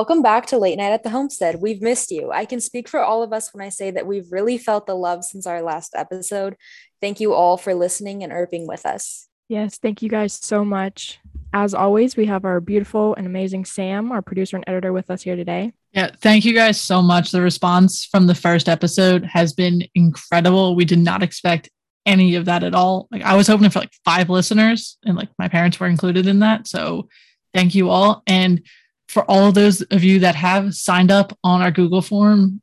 [0.00, 1.60] Welcome back to Late Night at the Homestead.
[1.60, 2.32] We've missed you.
[2.32, 4.94] I can speak for all of us when I say that we've really felt the
[4.94, 6.56] love since our last episode.
[7.02, 9.28] Thank you all for listening and Earping with us.
[9.50, 11.18] Yes, thank you guys so much.
[11.52, 15.20] As always, we have our beautiful and amazing Sam, our producer and editor, with us
[15.20, 15.74] here today.
[15.92, 17.30] Yeah, thank you guys so much.
[17.30, 20.76] The response from the first episode has been incredible.
[20.76, 21.68] We did not expect
[22.06, 23.06] any of that at all.
[23.10, 26.38] Like I was hoping for like five listeners and like my parents were included in
[26.38, 26.68] that.
[26.68, 27.10] So
[27.52, 28.22] thank you all.
[28.26, 28.62] And
[29.10, 32.62] for all of those of you that have signed up on our Google form,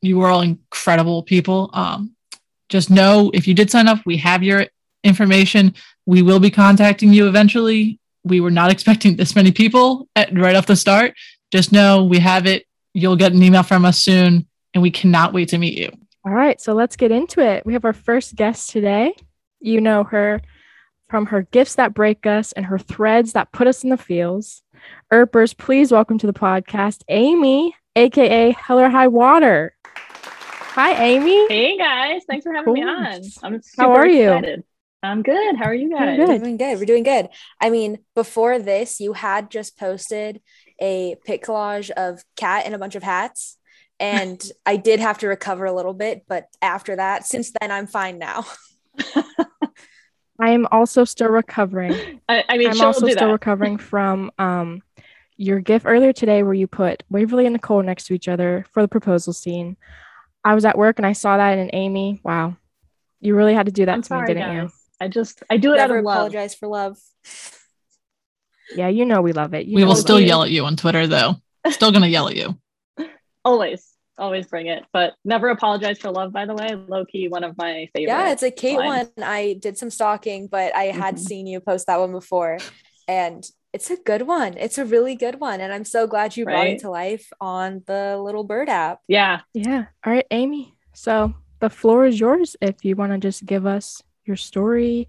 [0.00, 1.70] you are all incredible people.
[1.72, 2.14] Um,
[2.68, 4.66] just know if you did sign up, we have your
[5.02, 5.74] information.
[6.06, 7.98] We will be contacting you eventually.
[8.22, 11.14] We were not expecting this many people at, right off the start.
[11.50, 12.64] Just know we have it.
[12.94, 15.90] You'll get an email from us soon, and we cannot wait to meet you.
[16.24, 17.66] All right, so let's get into it.
[17.66, 19.14] We have our first guest today.
[19.60, 20.42] You know her
[21.08, 24.62] from her gifts that break us and her threads that put us in the fields.
[25.12, 29.74] Earpers, please welcome to the podcast Amy, aka Heller High Water.
[29.84, 31.48] Hi, Amy.
[31.48, 33.22] Hey guys, thanks for having me on.
[33.42, 34.58] I'm super How are excited.
[34.58, 34.64] you?
[35.02, 35.56] I'm good.
[35.56, 36.18] How are you guys?
[36.18, 36.28] good.
[36.28, 36.78] We're doing good.
[36.78, 37.28] We're doing good.
[37.60, 40.40] I mean, before this, you had just posted
[40.80, 43.56] a pic collage of Kat and a bunch of hats.
[44.00, 47.86] And I did have to recover a little bit, but after that, since then, I'm
[47.86, 48.44] fine now.
[50.40, 52.20] I am also still recovering.
[52.28, 53.32] I, I mean, I'm also still that.
[53.32, 54.82] recovering from um
[55.36, 58.82] your gift earlier today where you put Waverly and Nicole next to each other for
[58.82, 59.76] the proposal scene.
[60.44, 62.20] I was at work and I saw that in Amy.
[62.24, 62.56] Wow.
[63.20, 64.72] You really had to do that I'm to sorry, me, didn't guys.
[65.00, 66.16] I just I do it Never out of love.
[66.16, 66.98] apologize for love.
[68.74, 69.66] Yeah, you know we love it.
[69.66, 70.26] You we will still love it.
[70.26, 71.36] yell at you on Twitter, though.
[71.70, 72.58] Still gonna yell at you.
[73.44, 73.86] Always,
[74.18, 76.32] always bring it, but never apologize for love.
[76.32, 78.12] By the way, low key, one of my favorite.
[78.12, 79.10] Yeah, it's a Kate lines.
[79.16, 79.24] one.
[79.24, 81.18] I did some stalking, but I had Mhm.
[81.20, 82.58] seen you post that one before.
[83.06, 84.56] And it's a good one.
[84.58, 85.60] It's a really good one.
[85.60, 89.00] And I'm so glad you brought it to life on the little bird app.
[89.08, 89.86] Yeah, Yeah.
[90.04, 90.74] All right, Amy.
[90.94, 95.08] So the floor is yours if you want to just give us your story,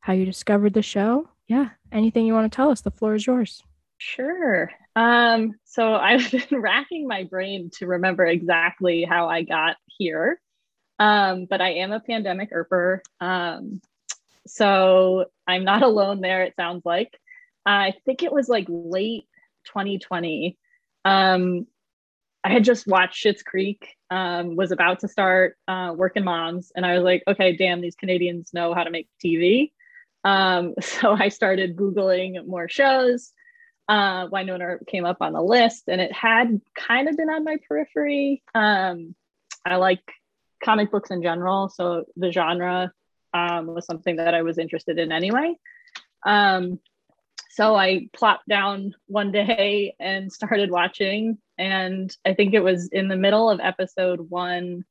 [0.00, 1.28] how you discovered the show.
[1.48, 1.70] Yeah.
[1.92, 3.62] Anything you want to tell us, the floor is yours.
[4.00, 4.70] sure.
[4.98, 10.40] Um, so I've been racking my brain to remember exactly how I got here.
[10.98, 13.00] Um, but I am a pandemic Earper.
[13.20, 13.80] Um,
[14.48, 17.16] so I'm not alone there, it sounds like.
[17.64, 19.28] I think it was like late
[19.66, 20.58] 2020.
[21.04, 21.68] Um,
[22.42, 26.84] I had just watched Schitt's Creek, um, was about to start uh, Working Moms, and
[26.84, 29.70] I was like, okay, damn, these Canadians know how to make TV.
[30.24, 33.32] Um, so I started Googling more shows.
[33.88, 37.56] Uh, Wynonna came up on the list, and it had kind of been on my
[37.66, 38.42] periphery.
[38.54, 39.14] Um,
[39.64, 40.02] I like
[40.62, 42.92] comic books in general, so the genre
[43.32, 45.54] um, was something that I was interested in anyway.
[46.26, 46.80] Um,
[47.50, 53.08] so I plopped down one day and started watching, and I think it was in
[53.08, 54.84] the middle of episode one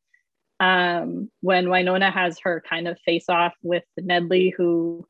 [0.59, 5.07] um, when Wynonna has her kind of face off with Nedley, who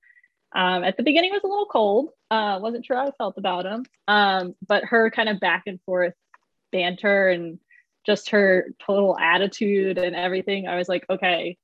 [0.57, 2.09] um, at the beginning was a little cold.
[2.31, 5.79] Uh, wasn't sure how I felt about him, um, but her kind of back and
[5.85, 6.15] forth
[6.71, 7.59] banter and
[8.07, 10.67] just her total attitude and everything.
[10.67, 11.57] I was like, okay,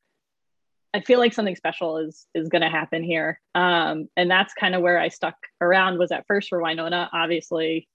[0.93, 3.41] I feel like something special is is going to happen here.
[3.55, 5.97] Um, and that's kind of where I stuck around.
[5.97, 7.87] Was at first for Wynonna, obviously,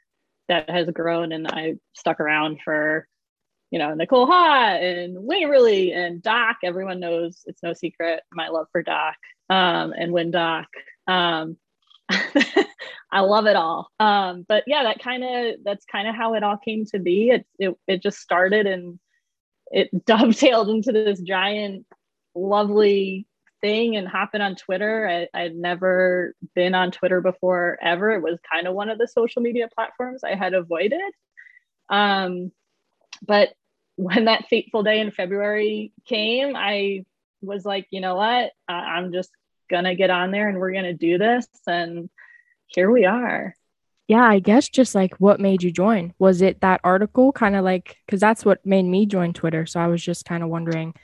[0.48, 3.06] that has grown, and I stuck around for,
[3.70, 6.56] you know, Nicole Ha and Waverly and Doc.
[6.64, 9.14] Everyone knows it's no secret my love for Doc
[9.48, 10.66] um, and Win Doc.
[11.06, 11.56] Um,
[13.10, 13.90] I love it all.
[13.98, 17.30] Um, but yeah, that kind of that's kind of how it all came to be.
[17.30, 18.98] It it it just started and
[19.70, 21.86] it dovetailed into this giant
[22.34, 23.26] lovely
[23.60, 25.28] thing and hopping on Twitter.
[25.34, 28.12] I, I'd never been on Twitter before ever.
[28.12, 31.00] It was kind of one of the social media platforms I had avoided.
[31.88, 32.52] Um,
[33.26, 33.50] but
[33.96, 37.04] when that fateful day in February came, I
[37.42, 38.52] was like, you know what?
[38.68, 39.30] I, I'm just
[39.70, 41.46] gonna get on there and we're gonna do this.
[41.66, 42.08] And
[42.66, 43.54] here we are.
[44.06, 46.14] Yeah, I guess just like what made you join?
[46.18, 49.66] Was it that article kind of like, because that's what made me join Twitter.
[49.66, 50.94] So I was just kind of wondering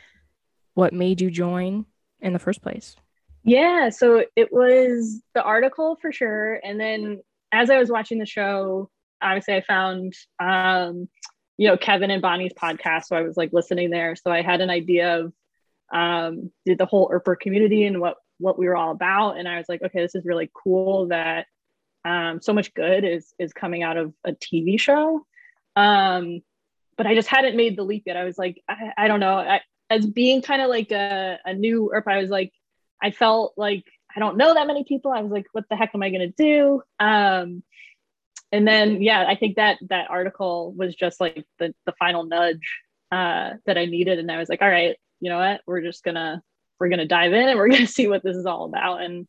[0.73, 1.85] what made you join
[2.21, 2.97] in the first place.
[3.43, 6.55] Yeah, so it was the article for sure.
[6.65, 7.21] And then
[7.53, 8.91] as I was watching the show,
[9.21, 11.09] obviously I found um,
[11.57, 13.05] you know, Kevin and Bonnie's podcast.
[13.05, 14.17] So I was like listening there.
[14.17, 15.33] So I had an idea of
[15.93, 19.39] um did the whole Earper community and what what we were all about.
[19.39, 21.47] And I was like, okay, this is really cool that
[22.05, 25.27] um so much good is is coming out of a TV show.
[25.77, 26.41] Um,
[26.97, 28.17] but I just hadn't made the leap yet.
[28.17, 29.37] I was like, I, I don't know.
[29.37, 29.61] I,
[29.91, 32.53] as being kind of like a, a new Earp, I was like,
[33.03, 33.85] I felt like
[34.15, 35.13] I don't know that many people.
[35.13, 36.83] I was like, what the heck am I to do?
[37.01, 37.63] Um,
[38.53, 42.81] and then yeah, I think that that article was just like the the final nudge
[43.11, 46.05] uh, that I needed, and I was like, all right, you know what, we're just
[46.05, 46.43] gonna
[46.79, 49.27] we're gonna dive in and we're gonna see what this is all about, and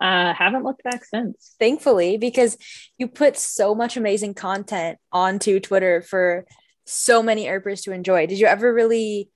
[0.00, 1.54] uh, haven't looked back since.
[1.58, 2.56] Thankfully, because
[2.96, 6.46] you put so much amazing content onto Twitter for
[6.86, 8.26] so many Earpers to enjoy.
[8.26, 9.28] Did you ever really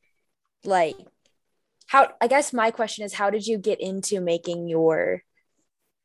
[0.65, 0.97] like
[1.87, 5.23] how I guess my question is how did you get into making your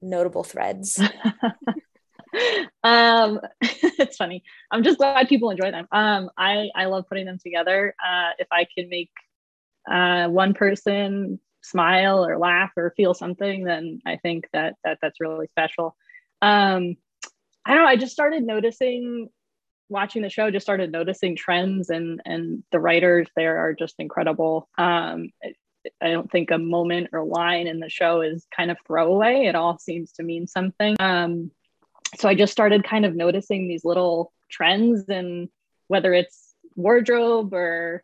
[0.01, 0.99] notable threads?
[2.83, 4.43] um it's funny.
[4.69, 5.87] I'm just glad people enjoy them.
[5.93, 7.95] Um I I love putting them together.
[8.05, 9.11] Uh if I can make
[9.89, 15.19] uh one person smile or laugh or feel something, then I think that that that's
[15.19, 15.95] really special.
[16.41, 16.95] Um
[17.65, 19.29] I don't know, I just started noticing
[19.89, 24.67] watching the show just started noticing trends and and the writers there are just incredible
[24.77, 25.29] um
[26.01, 29.45] I don't think a moment or line in the show is kind of throwaway.
[29.45, 30.95] It all seems to mean something.
[30.99, 31.51] Um,
[32.17, 35.49] so I just started kind of noticing these little trends and
[35.87, 38.03] whether it's wardrobe or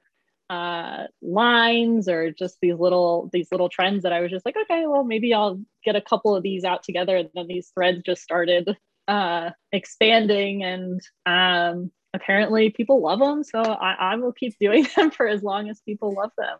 [0.49, 4.85] uh, lines or just these little these little trends that I was just like, okay,
[4.87, 7.15] well maybe I'll get a couple of these out together.
[7.15, 8.75] And then these threads just started
[9.07, 13.43] uh, expanding and um, apparently people love them.
[13.43, 16.57] So I, I will keep doing them for as long as people love them.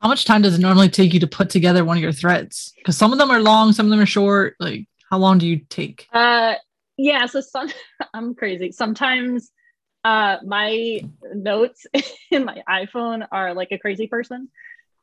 [0.00, 2.72] How much time does it normally take you to put together one of your threads?
[2.76, 4.54] Because some of them are long, some of them are short.
[4.60, 6.06] Like, how long do you take?
[6.12, 6.54] Uh,
[6.96, 7.26] yeah.
[7.26, 7.68] So some,
[8.14, 8.70] I'm crazy.
[8.70, 9.50] Sometimes
[10.04, 11.00] uh, my
[11.34, 11.86] notes
[12.30, 14.48] in my iPhone are like a crazy person.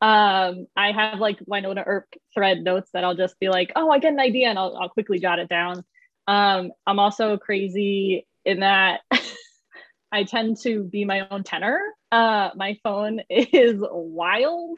[0.02, 4.00] Um, I have like Wynonna Earp thread notes that I'll just be like, oh, I
[4.00, 5.84] get an idea, and I'll, I'll quickly jot it down.
[6.28, 9.02] Um, I'm also crazy in that
[10.12, 11.82] I tend to be my own tenor.
[12.12, 14.78] Uh, my phone is wild.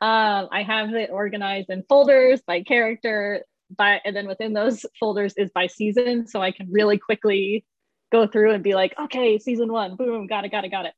[0.00, 3.44] Um, I have it organized in folders by character,
[3.76, 7.64] by and then within those folders is by season, so I can really quickly
[8.12, 10.94] go through and be like, okay, season one, boom, got it, got it, got it.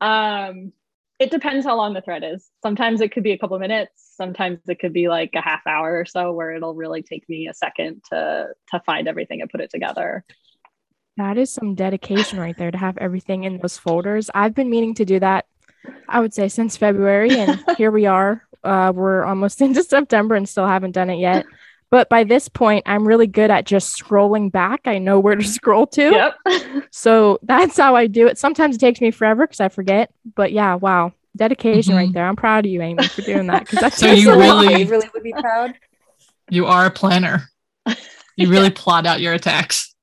[0.00, 0.72] Um,
[1.18, 2.48] it depends how long the thread is.
[2.62, 3.92] Sometimes it could be a couple minutes.
[4.16, 7.48] Sometimes it could be like a half hour or so, where it'll really take me
[7.48, 10.24] a second to to find everything and put it together.
[11.16, 14.30] That is some dedication right there to have everything in those folders.
[14.32, 15.46] I've been meaning to do that
[16.08, 18.42] I would say since February, and here we are.
[18.64, 21.46] Uh, we're almost into September and still haven't done it yet.
[21.90, 24.82] But by this point, I'm really good at just scrolling back.
[24.84, 26.32] I know where to scroll to.
[26.46, 26.84] Yep.
[26.90, 28.38] so that's how I do it.
[28.38, 30.12] Sometimes it takes me forever because I forget.
[30.34, 32.04] But yeah, wow, dedication mm-hmm.
[32.04, 32.26] right there.
[32.26, 33.60] I'm proud of you, Amy, for doing that.
[33.60, 35.74] Because that's so you really, really would be proud.
[36.50, 37.50] You are a planner.
[38.36, 38.74] You really yeah.
[38.74, 39.94] plot out your attacks.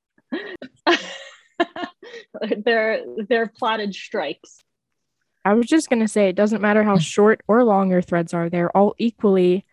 [2.64, 4.62] they're they're plotted strikes.
[5.46, 8.34] I was just going to say it doesn't matter how short or long your threads
[8.34, 9.64] are, they're all equally,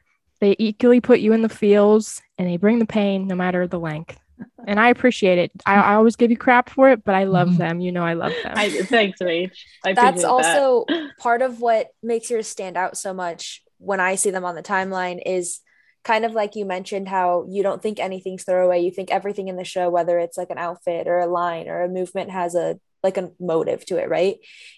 [0.43, 3.79] they equally put you in the feels and they bring the pain no matter the
[3.79, 4.19] length.
[4.67, 5.51] And I appreciate it.
[5.65, 7.59] I, I always give you crap for it, but I love mm-hmm.
[7.59, 7.79] them.
[7.79, 8.51] You know, I love them.
[8.53, 9.57] I, thanks, Rach.
[9.85, 11.11] I That's also that.
[11.17, 14.63] part of what makes yours stand out so much when I see them on the
[14.63, 15.61] timeline is
[16.03, 18.81] kind of like you mentioned how you don't think anything's throwaway.
[18.81, 21.83] You think everything in the show, whether it's like an outfit or a line or
[21.83, 24.37] a movement, has a like a motive to it, right?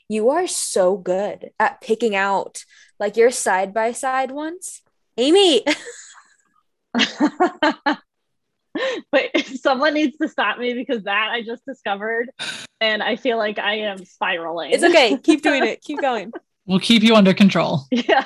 [0.10, 2.64] You are so good at picking out
[3.00, 4.84] like your side by side ones.
[5.18, 5.64] Amy.
[9.12, 9.32] but
[9.62, 12.30] someone needs to stop me because that I just discovered
[12.82, 14.72] and I feel like I am spiraling.
[14.72, 15.18] It's okay.
[15.18, 15.82] Keep doing it.
[15.82, 16.32] Keep going.
[16.66, 17.86] We'll keep you under control.
[17.92, 18.26] Yeah.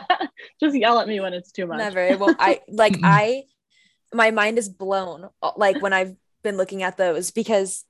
[0.60, 1.78] Just yell at me when it's too much.
[1.78, 2.18] Never.
[2.18, 3.44] Well, I like I
[4.14, 7.86] my mind is blown like when I've been looking at those because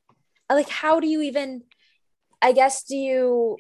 [0.51, 1.63] like how do you even
[2.41, 3.58] I guess do you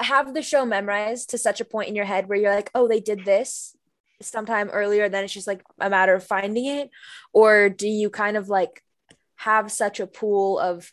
[0.00, 2.86] have the show memorized to such a point in your head where you're like, oh,
[2.86, 3.76] they did this
[4.20, 6.90] sometime earlier, then it's just like a matter of finding it?
[7.32, 8.82] Or do you kind of like
[9.36, 10.92] have such a pool of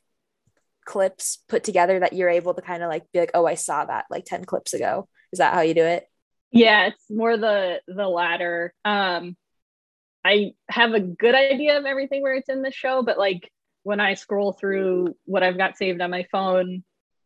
[0.85, 3.85] clips put together that you're able to kind of like be like, oh, I saw
[3.85, 5.07] that like 10 clips ago?
[5.31, 6.07] Is that how you do it?
[6.51, 8.73] Yeah, it's more the the latter.
[8.85, 9.35] Um
[10.23, 13.51] I have a good idea of everything where it's in the show, but like
[13.83, 16.83] when I scroll through what I've got saved on my phone,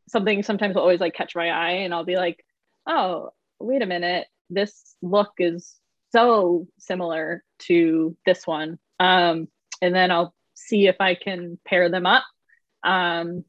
[0.09, 2.43] something sometimes will always like catch my eye and I'll be like,
[2.85, 3.29] oh,
[3.59, 5.78] wait a minute, this look is
[6.11, 8.79] so similar to this one.
[8.99, 9.47] Um,
[9.81, 12.23] and then I'll see if I can pair them up.
[12.83, 13.45] Um,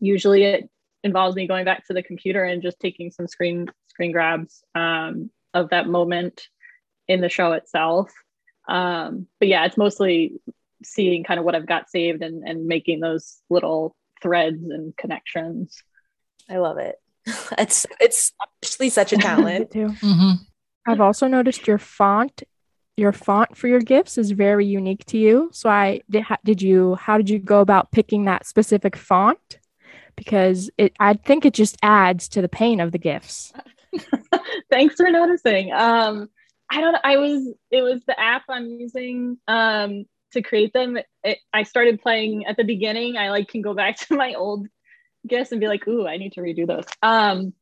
[0.00, 0.70] usually it
[1.04, 5.30] involves me going back to the computer and just taking some screen screen grabs um,
[5.52, 6.48] of that moment
[7.08, 8.10] in the show itself.
[8.68, 10.40] Um, but yeah, it's mostly
[10.84, 15.82] seeing kind of what I've got saved and, and making those little threads and connections.
[16.48, 16.96] I love it.
[17.58, 19.88] It's it's actually such a talent too.
[19.88, 20.42] Mm-hmm.
[20.86, 22.42] I've also noticed your font
[22.96, 25.50] your font for your gifts is very unique to you.
[25.52, 26.24] So I did.
[26.24, 26.94] Ha- did you?
[26.96, 29.58] How did you go about picking that specific font?
[30.16, 33.52] Because it, I think it just adds to the pain of the gifts.
[34.70, 35.72] Thanks for noticing.
[35.72, 36.28] Um,
[36.70, 36.96] I don't.
[37.02, 37.48] I was.
[37.70, 40.98] It was the app I'm using um, to create them.
[41.24, 43.16] It, I started playing at the beginning.
[43.16, 44.68] I like can go back to my old
[45.26, 47.54] gifts and be like, "Ooh, I need to redo those." Um,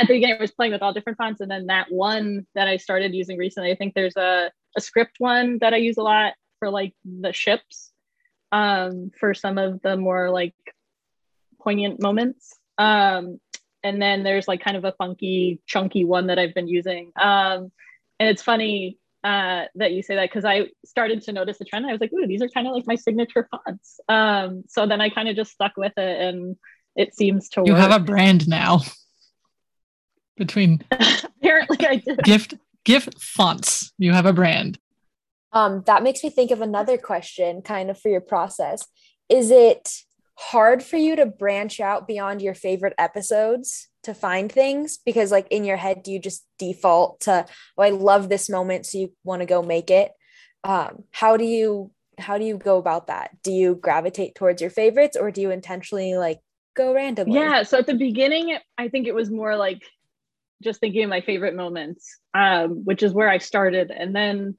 [0.00, 2.68] at the beginning, I was playing with all different fonts, and then that one that
[2.68, 6.02] I started using recently, I think there's a a script one that I use a
[6.02, 7.90] lot for like the ships,
[8.52, 10.54] um, for some of the more like
[11.60, 12.56] poignant moments.
[12.76, 13.40] Um,
[13.82, 17.12] and then there's like kind of a funky, chunky one that I've been using.
[17.20, 17.70] Um,
[18.20, 21.86] and it's funny uh, that you say that because I started to notice a trend.
[21.86, 24.00] I was like, ooh, these are kind of like my signature fonts.
[24.08, 26.56] Um, so then I kind of just stuck with it and
[26.96, 27.82] it seems to You work.
[27.82, 28.80] have a brand now.
[30.38, 32.22] Between Apparently I did.
[32.22, 32.54] gift
[32.84, 34.78] gift fonts, you have a brand.
[35.52, 38.86] Um, that makes me think of another question, kind of for your process.
[39.28, 39.90] Is it
[40.34, 44.98] hard for you to branch out beyond your favorite episodes to find things?
[45.04, 48.86] Because, like, in your head, do you just default to, oh, I love this moment,
[48.86, 50.12] so you want to go make it?
[50.64, 53.30] Um, how do you how do you go about that?
[53.44, 56.40] Do you gravitate towards your favorites, or do you intentionally like
[56.74, 57.38] go randomly?
[57.38, 57.62] Yeah.
[57.62, 59.82] So at the beginning, I think it was more like
[60.62, 63.90] just thinking of my favorite moments, um, which is where I started.
[63.90, 64.56] And then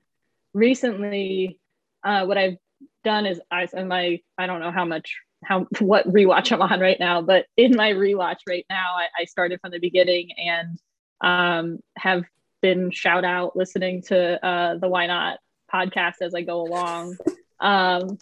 [0.54, 1.60] recently,
[2.04, 2.58] uh, what I've
[3.04, 6.80] done is I in my I don't know how much how what rewatch I'm on
[6.80, 10.80] right now, but in my rewatch right now, I, I started from the beginning and
[11.22, 12.24] um, have
[12.62, 15.40] been shout out listening to uh, the Why Not
[15.74, 17.18] podcast as I go along.
[17.60, 18.18] Um,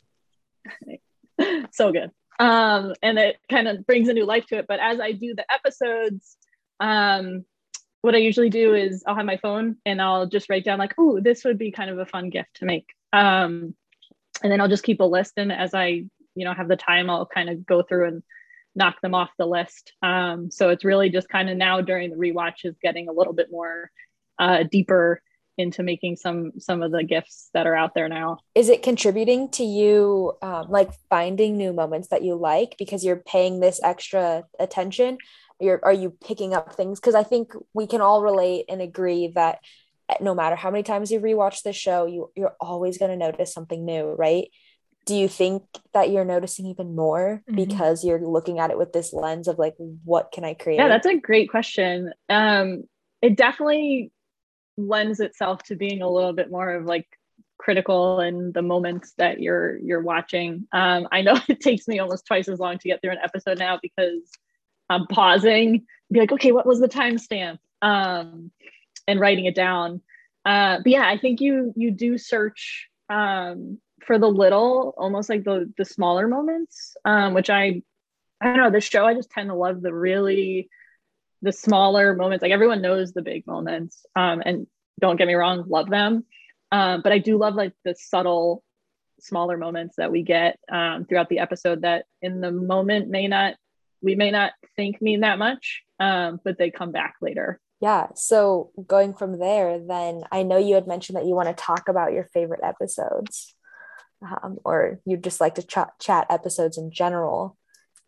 [1.72, 2.12] so good.
[2.40, 4.66] Um, and it kind of brings a new life to it.
[4.68, 6.38] But as I do the episodes,
[6.80, 7.46] um,
[8.08, 10.98] what I usually do is I'll have my phone and I'll just write down like,
[10.98, 13.76] "Ooh, this would be kind of a fun gift to make." Um,
[14.42, 17.10] and then I'll just keep a list, and as I, you know, have the time,
[17.10, 18.24] I'll kind of go through and
[18.76, 19.92] knock them off the list.
[20.02, 23.34] Um, so it's really just kind of now during the rewatch is getting a little
[23.34, 23.92] bit more
[24.40, 25.22] uh, deeper
[25.58, 28.38] into making some some of the gifts that are out there now.
[28.56, 33.16] is it contributing to you um, like finding new moments that you like because you're
[33.16, 35.18] paying this extra attention
[35.60, 39.32] you're are you picking up things because i think we can all relate and agree
[39.36, 39.60] that
[40.22, 43.54] no matter how many times you rewatch the show you you're always going to notice
[43.54, 44.50] something new right
[45.06, 47.56] do you think that you're noticing even more Mhm.
[47.56, 50.88] because you're looking at it with this lens of like what can i create Yeah,
[50.90, 52.14] that's a great question.
[52.30, 52.84] Um,
[53.22, 54.12] it definitely
[54.78, 57.08] lends itself to being a little bit more of like
[57.58, 60.68] critical in the moments that you're you're watching.
[60.72, 63.58] Um, I know it takes me almost twice as long to get through an episode
[63.60, 64.30] now because
[64.89, 67.60] I'm pausing, be like, okay, what was the timestamp?
[67.82, 68.51] Um,
[69.08, 70.01] and writing it down.
[70.46, 75.44] Uh, but yeah, I think you you do search um, for the little, almost like
[75.44, 77.82] the the smaller moments, um, which I
[78.41, 78.72] I don't know.
[78.72, 80.70] The show I just tend to love the really
[81.41, 82.41] the smaller moments.
[82.41, 84.67] Like everyone knows the big moments, um, and
[85.00, 86.25] don't get me wrong, love them.
[86.72, 88.63] Um, but I do love like the subtle,
[89.20, 93.56] smaller moments that we get um, throughout the episode that in the moment may not
[94.01, 97.60] we may not think mean that much, um, but they come back later.
[97.80, 98.08] Yeah.
[98.16, 101.89] So going from there, then I know you had mentioned that you want to talk
[101.89, 103.54] about your favorite episodes,
[104.22, 107.58] um, or you'd just like to chat chat episodes in general.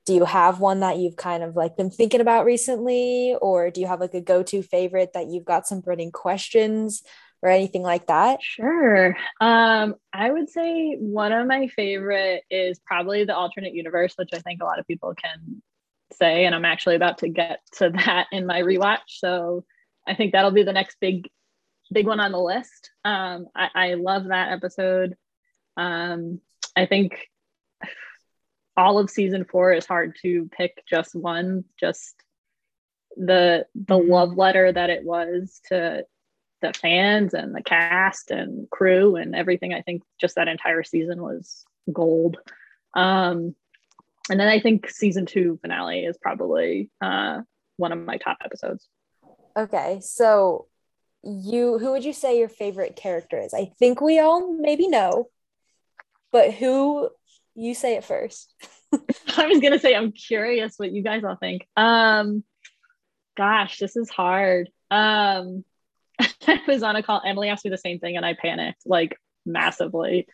[0.06, 3.80] Do you have one that you've kind of like been thinking about recently, or do
[3.80, 7.04] you have like a go to favorite that you've got some burning questions
[7.44, 8.42] or anything like that?
[8.42, 9.16] Sure.
[9.40, 14.40] Um, I would say one of my favorite is probably the alternate universe, which I
[14.40, 15.62] think a lot of people can
[16.14, 16.46] say.
[16.46, 19.00] And I'm actually about to get to that in my rewatch.
[19.08, 19.66] So
[20.08, 21.30] I think that'll be the next big,
[21.92, 22.92] big one on the list.
[23.06, 25.16] Um, I, I love that episode.
[25.78, 26.42] Um,
[26.76, 27.28] I think
[28.78, 32.16] all of season four is hard to pick just one, just
[33.18, 34.10] the the Mhm.
[34.10, 36.06] love letter that it was to
[36.62, 39.74] the fans and the cast and crew and everything.
[39.74, 42.38] I think just that entire season was gold.
[42.94, 43.56] Um,
[44.30, 47.42] and then I think season two finale is probably uh,
[47.78, 48.88] one of my top episodes.
[49.58, 50.00] Okay.
[50.02, 50.68] So
[51.24, 53.54] you who would you say your favorite character is?
[53.54, 55.30] I think we all maybe know,
[56.32, 57.10] but who
[57.56, 58.54] you say it first.
[59.38, 61.68] I was gonna say I'm curious what you guys all think.
[61.76, 62.44] Um,
[63.36, 64.70] gosh, this is hard.
[64.92, 65.64] Um,
[66.20, 67.22] I was on a call.
[67.26, 70.28] Emily asked me the same thing, and I panicked like massively.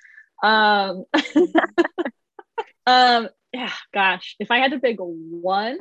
[0.43, 1.05] Um,
[2.87, 5.79] um, yeah, gosh, if I had to pick one,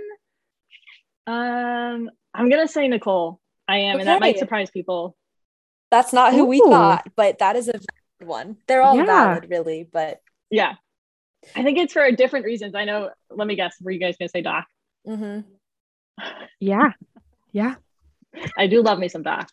[1.26, 3.40] um, I'm gonna say Nicole.
[3.66, 5.16] I am, and that might surprise people.
[5.90, 7.85] That's not who we thought, but that is a valid
[8.21, 8.57] one.
[8.69, 9.07] They're all Yeah.
[9.07, 10.75] valid, really, but Yeah.
[11.57, 12.75] I think it's for different reasons.
[12.75, 14.66] I know, let me guess, were you guys gonna say Doc?
[15.07, 15.40] Mm-hmm.
[16.61, 16.93] Yeah.
[17.52, 17.75] Yeah.
[18.57, 19.50] I do love me some Doc.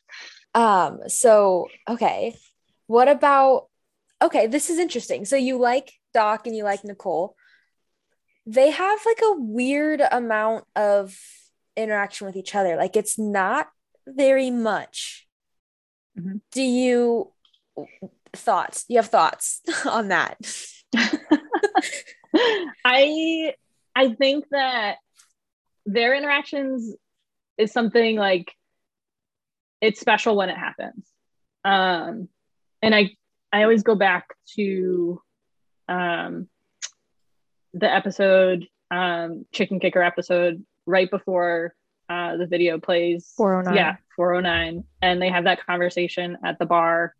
[0.53, 2.35] Um, so okay.
[2.87, 3.67] What about
[4.21, 5.25] okay, this is interesting.
[5.25, 7.35] So you like Doc and you like Nicole.
[8.45, 11.17] They have like a weird amount of
[11.77, 12.75] interaction with each other.
[12.75, 13.69] Like it's not
[14.07, 15.27] very much.
[16.17, 16.41] Mhm.
[16.51, 17.31] Do you
[18.35, 18.85] thoughts?
[18.87, 20.37] You have thoughts on that?
[22.85, 23.53] I
[23.95, 24.97] I think that
[25.85, 26.95] their interactions
[27.57, 28.53] is something like
[29.81, 31.05] it's special when it happens.
[31.63, 32.27] Um
[32.81, 33.11] and I
[33.53, 35.21] I always go back to
[35.87, 36.47] um
[37.73, 41.73] the episode um chicken kicker episode right before
[42.09, 43.33] uh the video plays.
[43.37, 43.75] 409.
[43.75, 47.15] yeah 409 and they have that conversation at the bar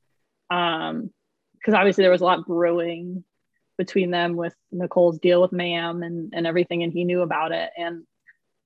[0.50, 1.10] um
[1.53, 3.24] because obviously there was a lot brewing
[3.77, 7.70] between them with Nicole's deal with Ma'am and and everything and he knew about it.
[7.77, 8.03] And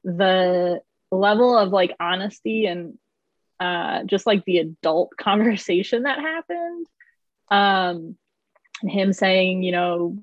[0.04, 2.98] the level of like honesty and
[3.60, 6.88] uh just like the adult conversation that happened
[7.50, 8.18] um
[8.82, 10.18] and him saying you know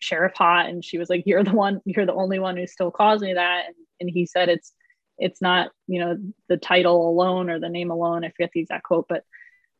[0.00, 2.90] sheriff hot and she was like you're the one you're the only one who still
[2.90, 3.66] calls me that.
[3.66, 4.72] And, and he said it's
[5.18, 6.16] it's not you know
[6.48, 9.22] the title alone or the name alone i forget the exact quote but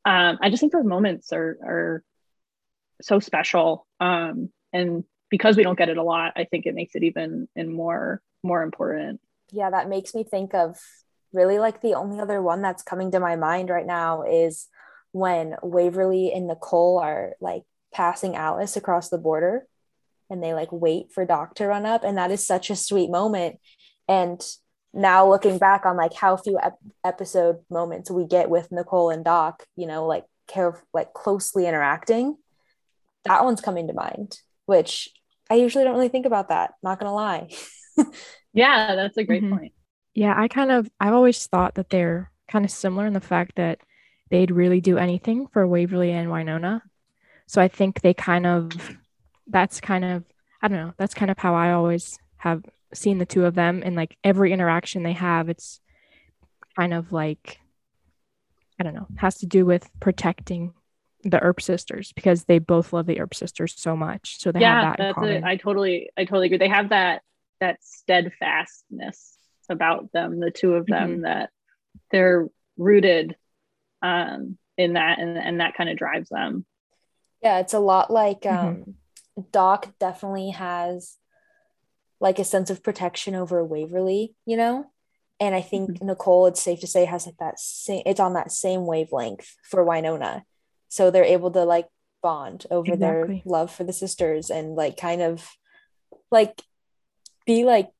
[0.04, 2.04] um i just think those moments are are
[3.00, 6.94] so special um and because we don't get it a lot i think it makes
[6.94, 9.20] it even and more more important.
[9.52, 10.78] Yeah, that makes me think of
[11.32, 14.68] really like the only other one that's coming to my mind right now is
[15.12, 17.62] when Waverly and Nicole are like
[17.92, 19.66] passing Alice across the border
[20.30, 22.04] and they like wait for Doc to run up.
[22.04, 23.58] And that is such a sweet moment.
[24.08, 24.40] And
[24.94, 29.25] now looking back on like how few ep- episode moments we get with Nicole and
[29.25, 32.36] Doc, you know, like care like closely interacting,
[33.25, 35.10] that one's coming to mind, which
[35.50, 37.50] I usually don't really think about that, not gonna lie.
[38.52, 39.50] yeah that's a great Mhm.
[39.50, 39.73] point
[40.14, 43.52] Yeah, I kind of I've always thought that they're kind of similar in the fact
[43.56, 43.78] that
[44.30, 46.82] they'd really do anything for Waverly and Wynonna.
[47.47, 48.71] So I think they kind of
[49.50, 50.25] that's kind of
[50.63, 53.82] I don't know, that's kind of how I always have seen the two of them
[53.84, 55.80] and like every interaction they have it's
[56.76, 57.58] kind of like
[58.78, 60.73] I don't know, has to do with protecting
[61.23, 64.41] the Earp sisters because they both love the Earp sisters so much.
[64.41, 65.36] So they yeah have that that's common.
[65.36, 67.23] it i totally i totally agree they have that
[67.60, 69.36] that steadfastness
[69.69, 71.23] about them the two of them Mm-hmm.
[71.23, 71.50] that
[72.10, 73.36] they're rooted
[74.02, 76.65] um in that and, and that kind of drives them
[77.43, 78.95] Yeah, it's a lot like um
[79.52, 81.16] Doc definitely has
[82.20, 84.86] like a sense of protection over Waverly, you know?
[85.38, 88.52] And I think Nicole, it's safe to say, has like that same it's on that
[88.52, 90.42] same wavelength for Wynonna.
[90.88, 91.88] So they're able to like
[92.22, 93.42] bond over Exactly.
[93.44, 95.48] their love for the sisters and like kind of
[96.30, 96.62] like
[97.46, 97.90] be like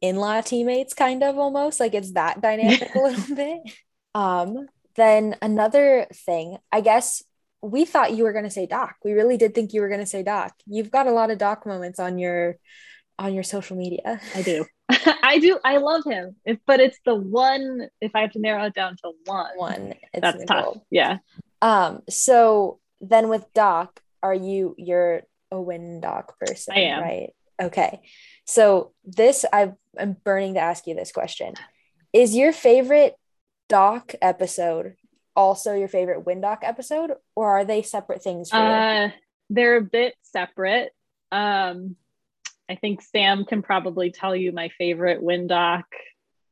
[0.00, 3.60] in-law teammates kind of almost like it's that dynamic a little bit
[4.14, 7.22] um then another thing i guess
[7.66, 8.94] we thought you were going to say doc.
[9.04, 10.54] We really did think you were going to say doc.
[10.66, 12.58] You've got a lot of doc moments on your
[13.18, 14.20] on your social media.
[14.34, 14.64] I do.
[14.88, 15.58] I do.
[15.64, 16.36] I love him.
[16.44, 19.94] If, but it's the one if i have to narrow it down to one one
[20.12, 20.76] it's that's tough.
[20.90, 21.18] Yeah.
[21.60, 27.02] Um so then with doc are you you're a win doc person I am.
[27.02, 27.30] right?
[27.60, 28.00] Okay.
[28.44, 31.54] So this i i'm burning to ask you this question.
[32.12, 33.16] Is your favorite
[33.68, 34.94] doc episode
[35.36, 38.62] also your favorite WynDoc episode or are they separate things for you?
[38.62, 39.10] uh
[39.50, 40.90] they're a bit separate
[41.30, 41.94] um
[42.68, 45.84] i think sam can probably tell you my favorite windock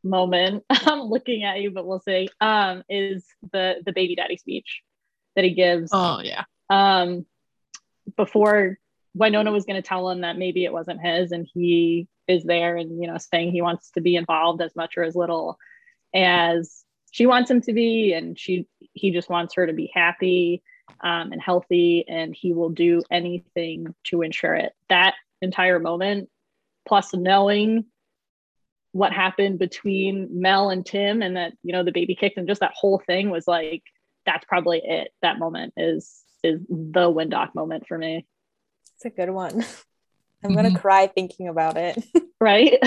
[0.05, 4.83] moment i'm looking at you but we'll see um is the the baby daddy speech
[5.35, 6.45] that he gives Oh yeah.
[6.71, 7.27] um
[8.17, 8.79] before
[9.19, 12.77] Wynonna was going to tell him that maybe it wasn't his and he is there
[12.77, 15.57] and you know saying he wants to be involved as much or as little
[16.15, 16.84] as
[17.15, 20.65] she wants him to be and she he just wants her to be happy
[21.01, 24.73] um, and healthy and he will do anything to ensure it.
[24.89, 26.29] That entire moment
[26.89, 27.85] plus knowing
[28.91, 32.61] what happened between Mel and Tim and that you know the baby kicked and just
[32.63, 33.85] that whole thing was like
[34.27, 35.13] that's probably it.
[35.23, 38.27] That moment is is the WynDoc moment for me.
[38.97, 39.65] It's a good one.
[40.45, 40.81] I'm gonna Mhm.
[40.81, 41.97] cry thinking about it
[42.45, 42.79] right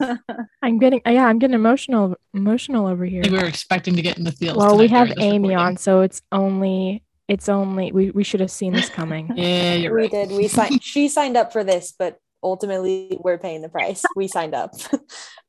[0.62, 3.22] I'm getting yeah, I'm getting emotional emotional over here.
[3.24, 4.56] We were expecting to get in the field.
[4.56, 8.72] Well, we have Amy on, so it's only it's only we, we should have seen
[8.72, 9.30] this coming.
[9.36, 10.10] Yeah, you're we right.
[10.10, 14.26] did we signed she signed up for this but ultimately we're paying the price we
[14.26, 14.74] signed up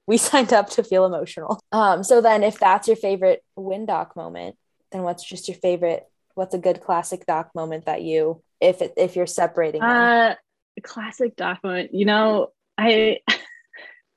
[0.08, 4.56] we signed up to feel emotional um so then if that's your favorite windock moment
[4.92, 6.08] then what's just your favorite?
[6.36, 9.82] What's a good classic doc moment that you, if it, if you're separating?
[9.82, 9.90] them?
[9.90, 10.36] Uh,
[10.84, 11.94] classic doc moment.
[11.94, 13.20] You know, I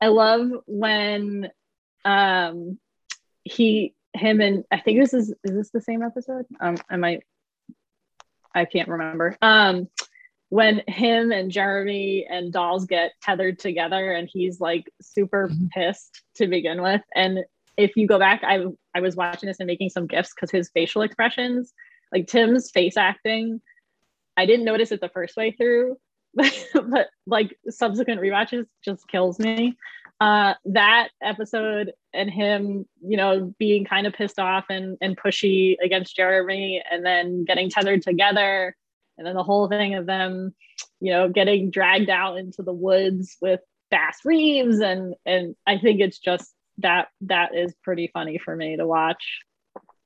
[0.00, 1.50] I love when
[2.04, 2.78] um
[3.44, 6.46] he him and I think this is is this the same episode?
[6.60, 7.22] Um, I might
[8.54, 9.36] I can't remember.
[9.42, 9.88] Um,
[10.50, 15.70] when him and Jeremy and Dolls get tethered together and he's like super Mhm.
[15.70, 17.00] pissed to begin with.
[17.14, 17.40] And
[17.76, 18.64] if you go back, I
[18.94, 21.74] I was watching this and making some gifs because his facial expressions,
[22.12, 23.60] like Tim's face acting,
[24.36, 25.96] I didn't notice it the first way through,
[26.74, 29.76] but like subsequent rewatches just kills me.
[30.20, 35.76] Uh, that episode and him, you know, being kind of pissed off and and pushy
[35.82, 38.76] against Jeremy, and then getting tethered together,
[39.18, 40.54] and then the whole thing of them,
[41.00, 46.00] you know, getting dragged out into the woods with Bass Reeves, and and I think
[46.00, 49.40] it's just that that is pretty funny for me to watch.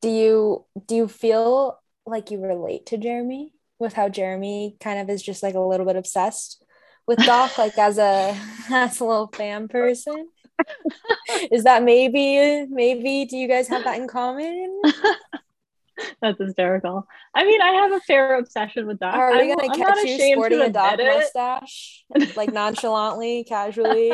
[0.00, 5.08] do you do you feel like you relate to Jeremy with how Jeremy kind of
[5.10, 6.62] is just like a little bit obsessed
[7.06, 8.36] with Doc, like as a
[8.70, 10.28] as a little fan person?
[11.52, 14.82] Is that maybe maybe do you guys have that in common?
[16.22, 17.06] That's hysterical.
[17.34, 19.14] I mean, I have a fair obsession with Doc.
[19.14, 21.06] Are we gonna I'm not catch you sporting a Doc it.
[21.06, 22.04] mustache,
[22.36, 24.12] like nonchalantly, casually?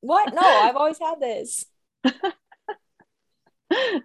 [0.00, 0.34] What?
[0.34, 1.66] No, I've always had this.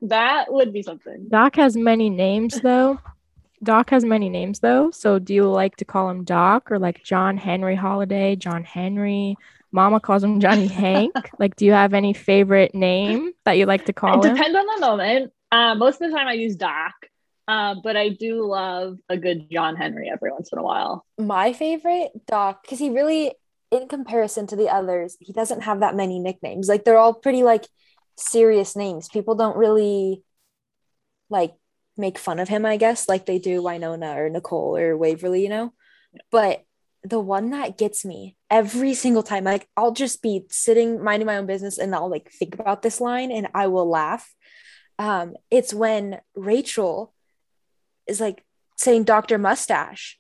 [0.02, 1.28] that would be something.
[1.30, 3.00] Doc has many names though.
[3.64, 4.92] Doc has many names though.
[4.92, 9.38] So do you like to call him Doc or like John Henry Holiday, John Henry?
[9.72, 11.14] Mama calls him Johnny Hank.
[11.40, 14.36] Like, do you have any favorite name that you like to call It him?
[14.36, 15.34] depends on the moment.
[15.52, 16.94] Uh, most of the time, I use Doc,
[17.48, 21.06] uh, but I do love a good John Henry every once in a while.
[21.18, 23.34] My favorite Doc, because he really,
[23.72, 26.68] in comparison to the others, he doesn't have that many nicknames.
[26.70, 27.66] Like they're all pretty like
[28.18, 29.10] serious names.
[29.10, 30.24] People don't really
[31.30, 31.54] like
[31.98, 35.50] make fun of him, I guess, like they do Wynonna or Nicole or Waverly, you
[35.50, 35.74] know.
[36.32, 36.64] But
[37.04, 41.38] the one that gets me every single time, like I'll just be sitting minding my
[41.38, 44.34] own business and I'll like think about this line and I will laugh.
[44.98, 47.14] Um, it's when Rachel
[48.08, 48.44] is like
[48.78, 49.38] saying Dr.
[49.38, 50.20] Mustache.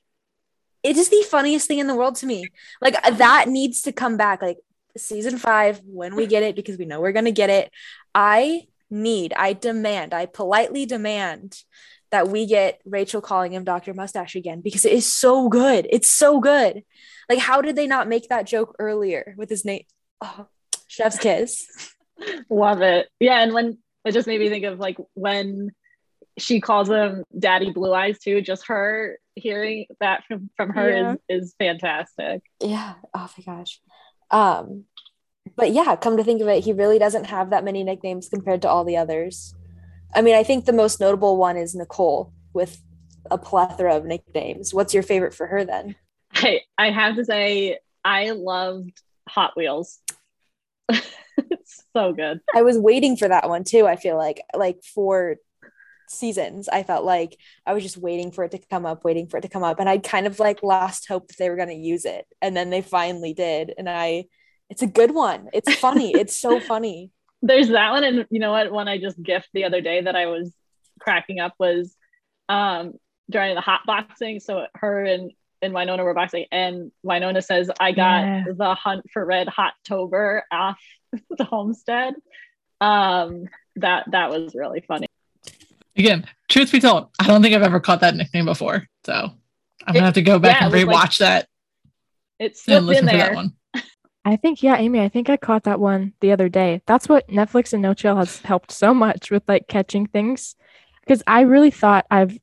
[0.83, 2.47] It is the funniest thing in the world to me.
[2.81, 4.41] Like that needs to come back.
[4.41, 4.57] Like
[4.95, 7.71] season five, when we get it, because we know we're gonna get it.
[8.13, 11.57] I need, I demand, I politely demand
[12.11, 13.93] that we get Rachel calling him Dr.
[13.93, 15.87] Mustache again because it is so good.
[15.89, 16.83] It's so good.
[17.29, 19.83] Like, how did they not make that joke earlier with his name?
[20.21, 20.47] Oh,
[20.87, 21.67] chef's kiss.
[22.49, 23.07] Love it.
[23.19, 25.71] Yeah, and when it just made me think of like when
[26.37, 28.41] she calls him Daddy Blue Eyes too.
[28.41, 31.15] Just her hearing that from from her Yeah.
[31.29, 32.43] is is fantastic.
[32.61, 32.93] Yeah.
[33.13, 33.79] Oh my gosh.
[34.31, 34.85] Um,
[35.55, 38.61] but yeah, come to think of it, he really doesn't have that many nicknames compared
[38.63, 39.55] to all the others.
[40.13, 42.81] I mean, I think the most notable one is Nicole with
[43.29, 44.73] a plethora of nicknames.
[44.73, 45.95] What's your favorite for her then?
[46.33, 49.99] I I have to say I loved Hot Wheels.
[50.89, 52.41] it's so good.
[52.53, 53.87] I was waiting for that one too.
[53.87, 55.37] I feel like like for
[56.07, 59.37] seasons, I felt like I was just waiting for it to come up, waiting for
[59.37, 61.69] it to come up, and I kind of like lost hope that they were going
[61.69, 64.25] to use it, and then they finally did, and I.
[64.69, 65.49] It's a good one.
[65.53, 66.11] It's funny.
[66.11, 67.11] it's so funny.
[67.41, 68.71] There's that one, and you know what?
[68.71, 70.53] One I just gift the other day that I was
[70.99, 71.95] cracking up was
[72.49, 72.93] um
[73.29, 74.39] during the hot boxing.
[74.39, 78.43] So her and and Wynonna were boxing, and Wynonna says, "I got Yeah.
[78.55, 80.79] the hunt for red hot tober off
[81.37, 82.15] the homestead."
[82.81, 83.45] Um,
[83.77, 85.07] that that was really funny.
[85.97, 88.85] Again, truth be told, I don't think I've ever caught that nickname before.
[89.05, 91.47] So I'm gonna It- have to go back yeah, and it was like- rewatch that
[92.39, 93.35] It's and slipped in listen to that there.
[93.35, 93.53] one.
[94.27, 96.81] I think, yeah, Amy, I think I caught that one the other day.
[96.87, 100.55] That's what Netflix and No Chill has helped so much with like catching things.
[101.01, 102.35] Because I really thought I've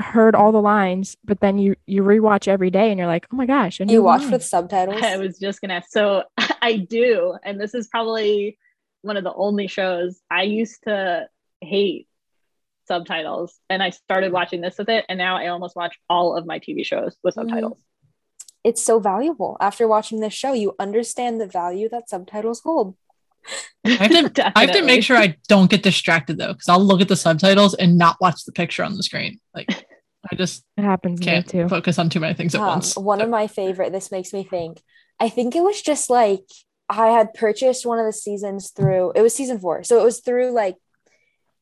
[0.00, 3.36] heard all the lines, but then you you rewatch every day and you're like, oh
[3.36, 4.30] my gosh, a You watch line.
[4.32, 5.02] with subtitles?
[5.02, 5.90] I was just gonna ask.
[5.90, 6.22] So
[6.62, 8.56] I do, and this is probably
[9.02, 11.26] one of the only shows I used to
[11.60, 12.08] hate
[12.88, 16.46] subtitles, and I started watching this with it, and now I almost watch all of
[16.46, 17.40] my TV shows with Mhm.
[17.50, 17.78] subtitles.
[18.68, 19.56] It's so valuable.
[19.60, 22.96] After watching this show, you understand the value that subtitles hold.
[23.84, 26.84] I have to I have to make sure I don't get distracted though, because I'll
[26.84, 29.38] look at the subtitles and not watch the picture on the screen.
[29.54, 29.68] Like
[30.30, 31.68] I just it happens to me can't too.
[31.68, 32.96] focus on too many things at Um, once.
[32.96, 34.82] one of my favorite, this makes me think,
[35.20, 36.42] I think it was just like
[36.88, 39.84] I had purchased one of the seasons through, it was season four.
[39.84, 40.76] So it was through like,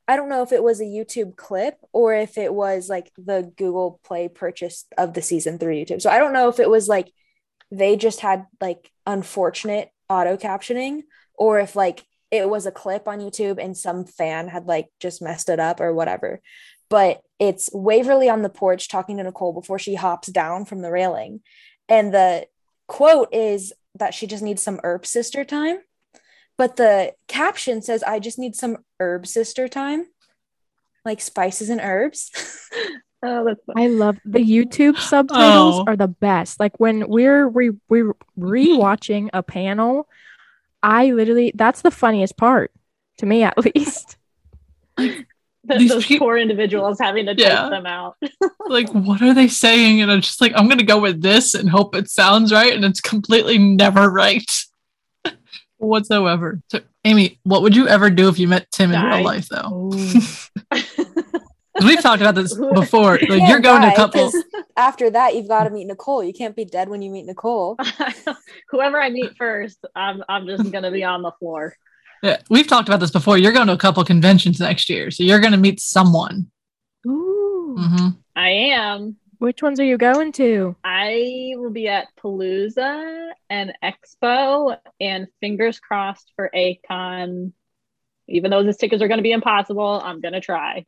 [0.07, 3.51] I don't know if it was a YouTube clip or if it was like the
[3.57, 6.03] Google Play purchase of the season through YouTube.
[6.03, 7.11] So I don't know if it was like
[7.71, 11.03] they just had like unfortunate auto captioning
[11.37, 15.23] or if like it was a clip on YouTube and some fan had like just
[15.23, 16.41] messed it up or whatever.
[16.91, 20.91] but it's Waverly on the porch talking to Nicole before she hops down from the
[20.91, 21.41] railing.
[21.89, 22.47] And the
[22.87, 25.79] quote is that she just needs some herb sister time.
[26.57, 30.07] But the caption says, I just need some herb sister time,
[31.05, 32.31] like spices and herbs.
[33.27, 33.85] Oh, that's funny.
[33.87, 35.85] I love the YouTube subtitles Oh.
[35.87, 36.61] are the best.
[36.61, 40.07] Like when we're re- we're rewatching a panel,
[40.83, 42.71] I literally that's the funniest part
[43.21, 44.19] to me at least.
[44.99, 45.25] Th-
[45.67, 47.55] These those peop- poor individuals having to Yeah.
[47.63, 48.17] type them out.
[48.69, 51.71] like what are they saying and i'm just like i'm gonna go with this and
[51.71, 54.51] hope it sounds right and it's completely never right
[55.89, 59.49] whatsoever so amy what would you ever do if you met tim in real life
[59.49, 59.91] though
[61.77, 64.45] 'Cause we've talked about this before like can't you're going to die, a couple 'cause
[64.77, 66.23] After that, you've got to meet Nicole.
[66.25, 67.77] You can't be dead when you meet Nicole.
[68.71, 71.77] Whoever I meet first, I'm I'm just gonna be on the floor.
[72.23, 75.23] yeah, we've talked about this before you're going to a couple conventions next year so
[75.23, 76.51] you're going to meet someone
[77.07, 77.77] Ooh.
[77.79, 79.17] hmm I am.
[79.45, 80.75] Which ones are you going to?
[80.83, 87.53] I will be at Palooza and Expo, and fingers crossed for ACON.
[88.27, 90.87] Even though those tickets are going to be impossible, I'm going to try.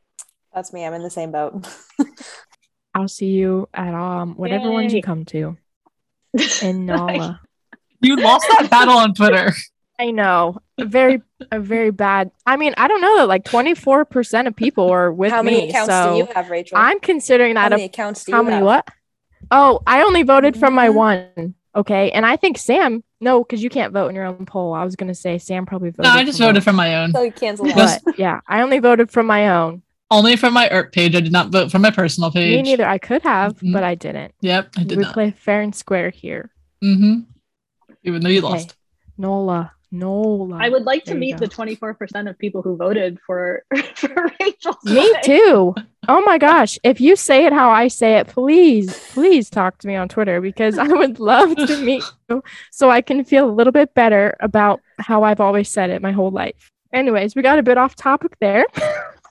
[0.55, 0.83] That's me.
[0.83, 1.67] I'm in the same boat.
[2.95, 5.55] I'll see you at um whatever ones you come to
[6.63, 7.39] in Nala.
[8.01, 9.53] you lost that battle on twitter
[9.99, 10.57] I know.
[10.77, 12.31] A very a very bad.
[12.45, 15.69] I mean, I don't know that like 24% of people are with How many me.
[15.69, 16.77] accounts so do you have, Rachel?
[16.77, 18.65] I'm considering How that a many accounts do you How many have?
[18.65, 18.87] what?
[19.49, 20.93] Oh, I only voted from my Mhm.
[20.93, 21.55] one.
[21.75, 22.11] Okay.
[22.11, 24.73] And I think Sam, no, because you can't vote in your own poll.
[24.73, 26.03] I was going to say Sam probably voted.
[26.05, 26.63] no i just from voted both.
[26.65, 27.75] for my own So you cancel Yes.
[27.95, 28.01] that.
[28.05, 29.81] But yeah, I only voted from my own.
[30.11, 32.87] only from my Earp page i did not vote from my personal page Me neither.
[32.87, 33.73] I could have, Mhm.
[33.73, 34.33] but I didn't.
[34.41, 36.51] yep i did we not play fair and square here.
[36.83, 37.19] Mm hmm
[38.03, 38.49] even though you Okay.
[38.53, 38.75] lost
[39.17, 39.71] Nola.
[39.91, 40.57] Nola.
[40.59, 43.63] I would like to There you meet the 24% of people who voted for,
[43.95, 44.77] for Rachel.
[44.83, 45.75] Me too.
[46.07, 46.77] Oh my gosh.
[46.83, 50.41] If you say it how I say it, please, please talk to me on Twitter
[50.41, 54.35] because I would love to meet you so I can feel a little bit better
[54.39, 56.71] about how I've always said it my whole life.
[56.93, 58.65] Anyways, we got a bit off topic there,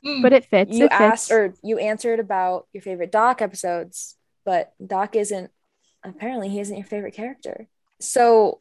[0.05, 0.23] Mm.
[0.23, 0.77] but it fits.
[0.77, 4.15] You it asked or you answered about your favorite Doc episodes,
[4.45, 5.51] but Doc isn't
[6.05, 7.67] apparently he isn't your favorite character.
[8.01, 8.61] So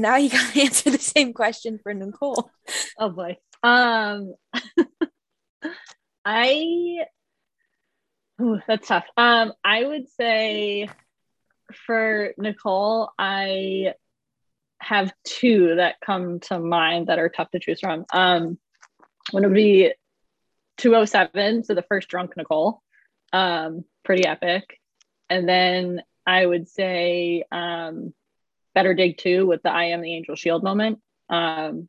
[0.00, 2.50] now you gotta answer the same question for Nicole.
[2.98, 3.36] Oh boy.
[3.62, 4.34] Um,
[6.24, 7.04] I.
[8.40, 9.06] Ooh, that's tough.
[9.16, 10.88] Um, I would say
[11.86, 13.94] for Nicole, I
[14.78, 18.04] have two that come to mind that are tough to choose from.
[18.12, 18.58] Um,
[19.30, 19.92] one would be
[20.76, 22.82] 207, so the first drunk Nicole,
[23.32, 24.78] um, pretty epic.
[25.30, 28.12] And then I would say um,
[28.76, 31.00] Better Dig 2 with the I Am the Angel Shield moment.
[31.30, 31.88] Um,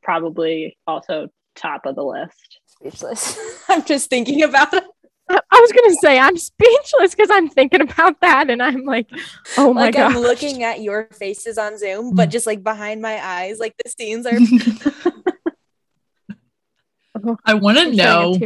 [0.00, 2.60] probably also top of the list.
[2.66, 3.36] Speechless.
[3.68, 4.84] I'm just thinking about it.
[5.28, 9.08] I I was gonna say I'm speechless because I'm thinking about that and I'm like,
[9.58, 10.12] oh my like god.
[10.12, 13.90] I'm looking at your faces on Zoom, but just like behind my eyes, like the
[13.90, 14.38] scenes are
[17.44, 18.38] I want to know,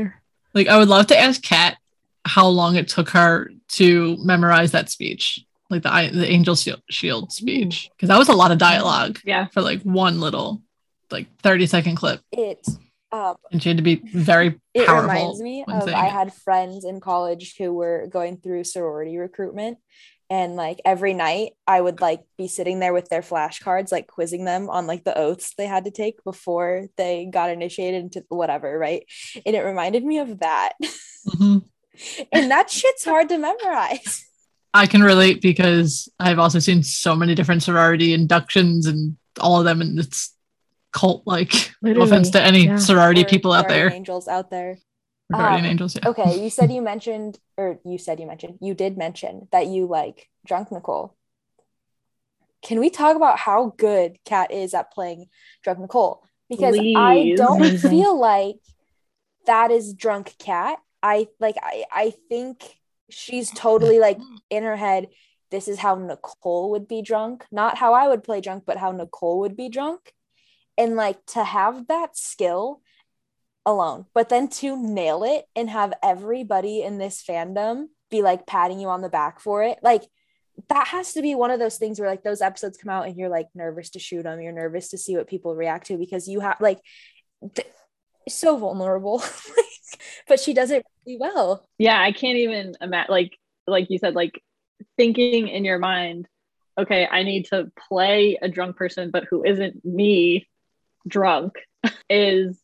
[0.54, 1.76] like, I would love to ask Kat
[2.24, 7.32] how long it took her to memorize that speech, like the the angel shield, shield
[7.32, 9.46] speech, because that was a lot of dialogue Yeah.
[9.46, 10.62] for like one little,
[11.10, 12.66] like thirty second clip, it
[13.12, 16.12] um and she had to be very it reminds me of I it.
[16.12, 19.78] had friends in college who were going through sorority recruitment.
[20.28, 24.44] And like every night I would like be sitting there with their flashcards like quizzing
[24.44, 28.76] them on like the oaths they had to take before they got initiated into whatever
[28.76, 29.04] right?
[29.46, 30.72] And it reminded me of that.
[31.28, 31.62] Mhm.
[32.32, 34.26] and that shit's hard to memorize
[34.76, 39.64] I can relate because I've also seen so many different sorority inductions and all of
[39.64, 40.34] them, and it's
[40.92, 41.72] cult like.
[41.82, 42.76] No offense to any yeah.
[42.76, 44.78] sorority Or people out guardian there, angels out there
[45.30, 45.96] or guardian Um, angels.
[45.96, 46.08] Yeah.
[46.10, 49.86] okay you said you mentioned or you said you mentioned you did mention that you
[49.86, 51.16] like drunk nicole
[52.62, 55.26] can we talk about how good kat is at playing
[55.62, 58.56] drunk nicole because i don't feel like
[59.46, 62.78] that is drunk Kat i like i i think
[63.10, 64.18] she's totally like
[64.50, 65.08] in her head
[65.50, 67.44] this is how nicole would be drunk.
[67.52, 70.12] Not how i would play drunk but how nicole would be drunk.
[70.78, 72.82] And like to have that skill
[73.64, 78.78] alone, but then to nail it and have everybody in this fandom be like patting
[78.78, 80.02] you on the back for it, like
[80.68, 83.16] that has to be one of those things where like those episodes come out and
[83.16, 86.28] you're like nervous to shoot them, you're nervous to see what people react to because
[86.28, 86.78] you have like
[87.54, 87.68] th-
[88.28, 89.22] so vulnerable,
[90.28, 91.66] but she does it really well.
[91.78, 94.42] Yeah, I can't even imagine like like you said, like
[94.96, 96.28] thinking in your mind,
[96.78, 100.48] okay, I need to play a drunk person, but who isn't me
[101.06, 101.54] drunk
[102.10, 102.60] is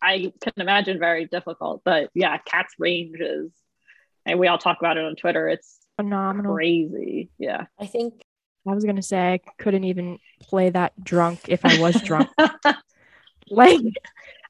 [0.00, 1.82] I can imagine very difficult.
[1.84, 3.52] But yeah, Kat's range is,
[4.26, 5.48] and we all talk about it on Twitter.
[5.48, 6.54] It's Phenomenal.
[6.54, 7.30] crazy.
[7.38, 7.66] Yeah.
[7.78, 8.22] I think
[8.66, 12.28] I was gonna say I couldn't even play that drunk if I was drunk.
[13.50, 13.80] like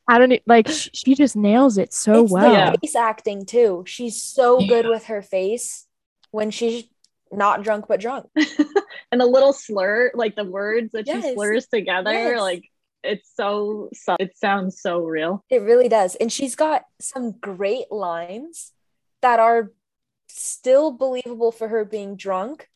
[0.09, 2.53] I don't like she just nails it so it's well.
[2.53, 2.71] Yeah.
[2.73, 3.85] the face acting too.
[3.87, 5.87] She's so good with her face
[6.31, 6.85] when she's
[7.31, 8.29] not drunk but drunk.
[8.37, 11.25] and the little slur, like the words that Yes.
[11.25, 12.41] she slurs together, Yes.
[12.41, 12.65] like
[13.05, 15.45] it's so, so it sounds so real.
[15.51, 16.15] It really does.
[16.17, 18.73] And she's got some great lines
[19.23, 19.73] that are
[20.29, 22.69] still believable for her being drunk,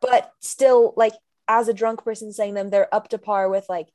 [0.00, 1.12] but still like
[1.48, 3.88] as a drunk person saying them, they're up to par with like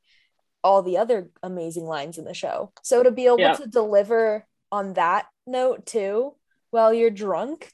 [0.63, 2.71] all the other amazing lines in the show.
[2.83, 3.53] So to be able Yeah.
[3.53, 6.35] to deliver on that note too,
[6.71, 7.71] while you're drunk,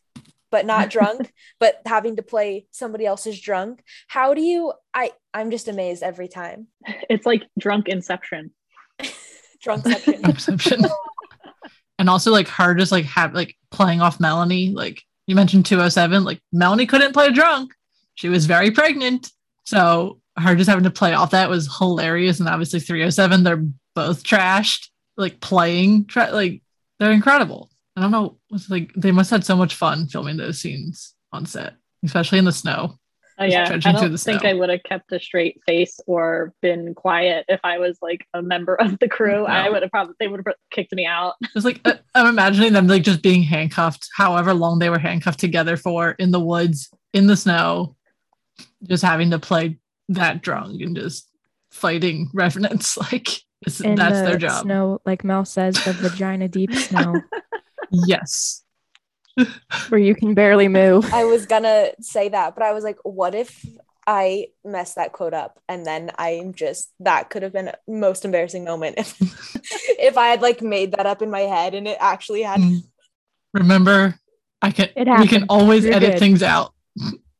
[0.51, 5.51] but not drunk, but having to play somebody else's drunk, how do you I I'm
[5.51, 6.67] just amazed every time.
[7.09, 8.51] It's like drunk inception.
[9.61, 10.21] Drunk section.
[10.21, 10.85] Perception.
[11.99, 14.69] and also like her just like have like playing off Melanie.
[14.71, 17.73] Like you mentioned 207, like Melanie couldn't play drunk.
[18.13, 19.31] She was very pregnant.
[19.65, 22.39] So her just having to play off that was hilarious.
[22.39, 26.61] And obviously 307, they're both trashed, like playing tra- like
[26.99, 27.71] they're incredible.
[27.95, 28.37] I don't know.
[28.51, 32.39] It's like they must have had so much fun filming those scenes on set, especially
[32.39, 32.97] in the snow.
[33.37, 34.49] Oh yeah, I don't think snow.
[34.49, 38.41] I would have kept a straight face or been quiet if I was like a
[38.41, 39.41] member of the crew.
[39.41, 39.45] No.
[39.45, 41.33] I would have probably they would have kicked me out.
[41.55, 45.39] It's like uh, I'm imagining them like just being handcuffed, however long they were handcuffed
[45.39, 47.95] together for in the woods, in the snow,
[48.83, 51.29] just having to play that drunk and just
[51.71, 52.97] fighting revenants.
[52.97, 53.29] Like
[53.65, 54.63] it's, In that's the their job.
[54.63, 57.21] Snow, like Mel says, the vagina deep snow
[57.91, 58.63] Yes.
[59.89, 61.11] where you can barely move.
[61.13, 63.65] I was gonna say that, but I was like, what if
[64.07, 68.23] I messed that quote up and then I'm just that could have been a most
[68.23, 69.17] embarrassing moment if
[69.99, 72.79] if I had like made that up in my head and it actually had Mm.
[73.53, 74.15] Remember,
[74.61, 74.89] I can.
[74.95, 76.19] It we can always You're edit good.
[76.19, 76.73] things out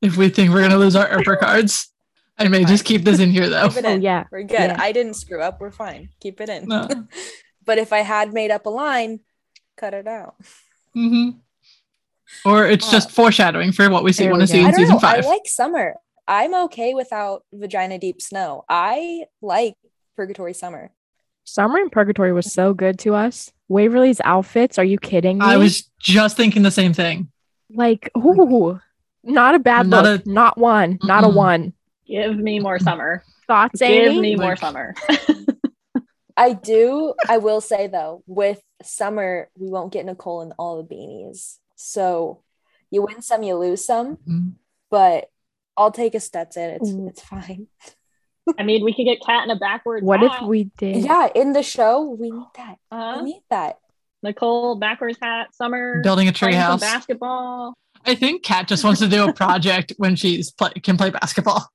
[0.01, 1.91] if we think we're gonna lose our upper cards.
[2.38, 3.69] I may just keep this in here though.
[3.69, 4.26] keep it Oh yeah.
[4.32, 4.60] We're good.
[4.60, 4.78] Yeah.
[4.80, 5.62] I didn't screw up.
[5.62, 6.10] We're fine.
[6.19, 6.67] Keep it in.
[6.67, 6.88] No.
[7.65, 9.21] but if I had made up a line,
[9.78, 10.36] cut it out.
[10.93, 11.30] hmm
[12.43, 14.62] Or it's Uh, just foreshadowing for what we see There want to see.
[14.63, 15.00] I in season know.
[15.00, 15.24] five.
[15.26, 15.95] I like summer.
[16.28, 18.65] I'm okay without vagina deep snow.
[18.67, 19.76] I like
[20.15, 20.91] purgatory summer.
[21.48, 23.52] Summer in Purgatory was so good to us.
[23.67, 25.45] Waverly's outfits, are you kidding me?
[25.45, 27.30] I was just thinking the same thing.
[27.69, 28.80] like, ooh,
[29.24, 30.26] not a bad Not look.
[30.26, 30.98] not one.
[31.04, 31.74] Not a one.
[32.08, 33.24] Give me more summer.
[33.48, 34.96] Thoughts, Give me more summer.
[36.38, 37.13] I do.
[37.28, 41.58] I will say though, with summer, we won't get Nicole in all the beanies.
[41.76, 42.44] So
[42.91, 44.18] you win some, you lose some.
[44.28, 44.54] Mhm.
[44.91, 45.30] But
[45.78, 46.70] I'll take a Stetson.
[46.72, 47.08] It's Ooh.
[47.08, 47.68] it's fine.
[48.60, 50.06] I mean, we could get Kat in a backwards.
[50.06, 50.98] What if we did?
[51.04, 52.78] Yeah, in the show, we need that.
[52.91, 53.22] Uh-huh.
[53.24, 53.80] We need that.
[54.22, 56.82] Nicole backwards hat, summer, Building a playing some treehouse.
[56.82, 57.74] basketball.
[58.06, 61.68] I think Kat just wants to do a project when she's play, can play basketball.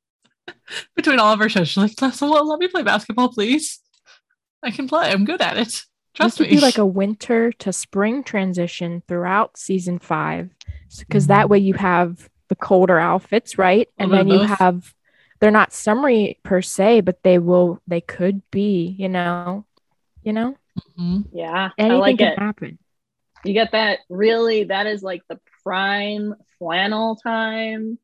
[0.96, 3.80] Between all of our shows, she's like, "Let let me play basketball, please.
[4.62, 5.10] I can play.
[5.10, 5.82] I'm good at it.
[6.14, 10.50] Trust we me." could do like a winter to spring transition throughout season five
[10.98, 14.94] because that way you have the colder outfits right and Little then bit you have
[15.38, 19.64] they're not summery per se but they will they could be you know
[20.22, 20.56] you know
[20.98, 21.26] Mhm.
[21.32, 22.38] Yeah, anything I like can it.
[22.38, 22.78] happen
[23.44, 27.98] You get that really, that is like the prime flannel time.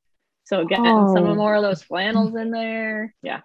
[0.46, 1.34] So getting some Oh.
[1.34, 3.14] more of those flannels in there.
[3.22, 3.40] Yeah,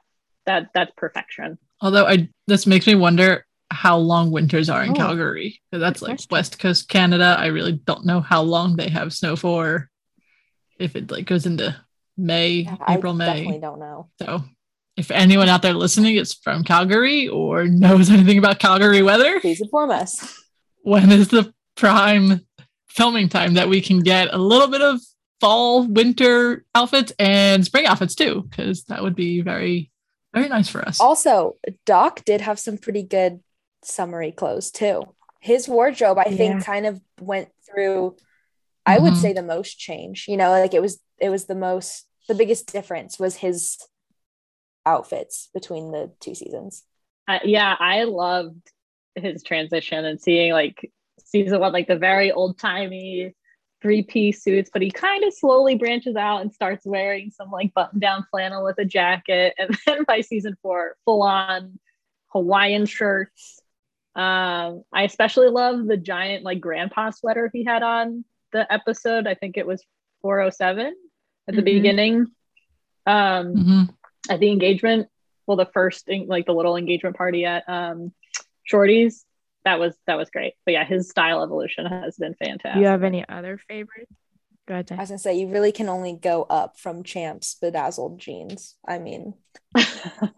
[0.46, 1.58] that that's perfection.
[1.82, 5.60] Although I, this makes me wonder how long winters are in Oh, Calgary.
[5.72, 6.20] 'cause That's like.
[6.30, 7.36] West Coast Canada.
[7.40, 9.90] I really don't know how long they have snow for.
[10.80, 11.76] If it like goes into
[12.18, 13.60] May, Yeah, I April, definitely May.
[13.60, 14.10] don't know.
[14.22, 14.44] So,
[14.98, 19.62] if anyone out there listening is from Calgary or knows anything about Calgary weather, Please
[19.62, 20.38] inform us.
[20.84, 22.42] when is the prime
[22.90, 25.00] filming time that we can get a little bit of
[25.42, 28.48] fall, winter outfits and spring outfits too?
[28.50, 29.92] Because that would be very,
[30.34, 31.02] very nice for us.
[31.02, 33.42] Also, Doc did have some pretty good
[33.84, 35.04] summery clothes too.
[35.42, 36.38] His wardrobe, I Yeah.
[36.38, 38.16] think, kind of went through.
[38.86, 39.22] I would Mhm.
[39.22, 40.28] say the most change.
[40.28, 43.78] You know, like it was it was the most the biggest difference was his
[44.86, 46.84] outfits between the two seasons.
[47.28, 48.62] Uh, yeah, I loved
[49.16, 50.92] his transition and seeing like
[51.26, 53.36] season one, like the very old timey
[53.82, 57.74] three piece suits, but he kind of slowly branches out and starts wearing some like
[57.74, 59.56] button down flannel with a jacket.
[59.60, 61.80] And then by season four, full on
[62.28, 63.60] Hawaiian shirts.
[64.16, 69.26] Um, I especially love the giant like grandpa sweater he had on the episode.
[69.28, 69.84] I think it was
[70.22, 70.94] 407
[71.48, 71.66] at the Mhm.
[71.66, 72.26] beginning.
[73.06, 73.90] Um, Mhm.
[74.30, 75.08] at the engagement
[75.48, 78.14] well the first like the little engagement party at um
[78.64, 79.26] shorty's
[79.66, 80.54] that was that was great.
[80.66, 82.74] But yeah, his style evolution has been fantastic.
[82.76, 84.12] Do you have any other favorites?
[84.68, 84.88] Go ahead.
[84.92, 85.02] I Ty.
[85.02, 88.76] was gonna say you really can only go up from Champ's bedazzled jeans.
[88.88, 89.34] I mean,
[89.76, 89.82] I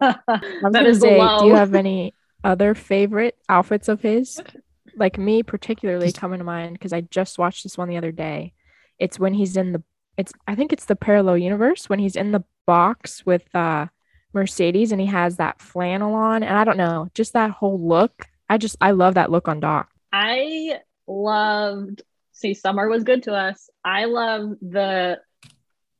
[0.00, 1.40] that gonna is say, low.
[1.40, 4.40] do you have any other favorite outfits of his?
[4.96, 8.52] Like me, particularly coming to mind because I just watched this one the other day.
[9.00, 9.82] It's when he's in the.
[10.16, 13.86] It's I think it's the parallel universe when he's in the box with uh
[14.32, 18.26] Mercedes and he has that flannel on and I don't know, just that whole look.
[18.48, 19.88] I just I love that look on Doc.
[20.12, 23.70] I loved see summer was good to us.
[23.84, 25.20] I love the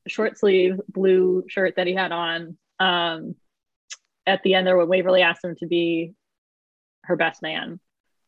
[0.07, 2.57] short sleeve blue shirt that he had on.
[2.78, 3.34] Um
[4.26, 6.14] at the end there when Waverly asked him to be
[7.05, 7.80] her best man.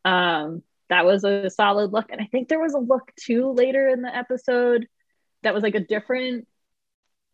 [0.05, 2.07] Um that was a solid look.
[2.11, 4.87] And I think there was a look too later in the episode
[5.43, 6.47] that was like a different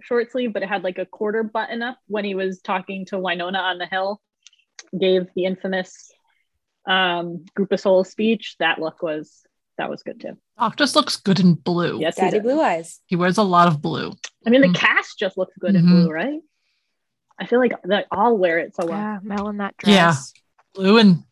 [0.01, 3.17] short sleeve, but it had like a quarter button up when he was talking to
[3.17, 4.21] Wynonna on the hill,
[4.99, 6.11] gave the infamous
[6.87, 8.57] um group of souls speech.
[8.59, 9.45] That look was
[9.79, 10.37] that was good too.
[10.59, 11.99] Doc just looks good in blue.
[12.01, 12.43] Yes, he Daddy does.
[12.43, 13.01] Blue Eyes.
[13.07, 14.13] He wears a lot of blue.
[14.47, 14.75] I mean the Mm.
[14.75, 15.89] cast just looks good in Mhm.
[15.89, 16.41] blue, right?
[17.39, 18.99] I feel like they all wear it so well.
[18.99, 19.93] Yeah, Mel in that dress.
[19.95, 20.15] Yeah.
[20.75, 21.25] Blue and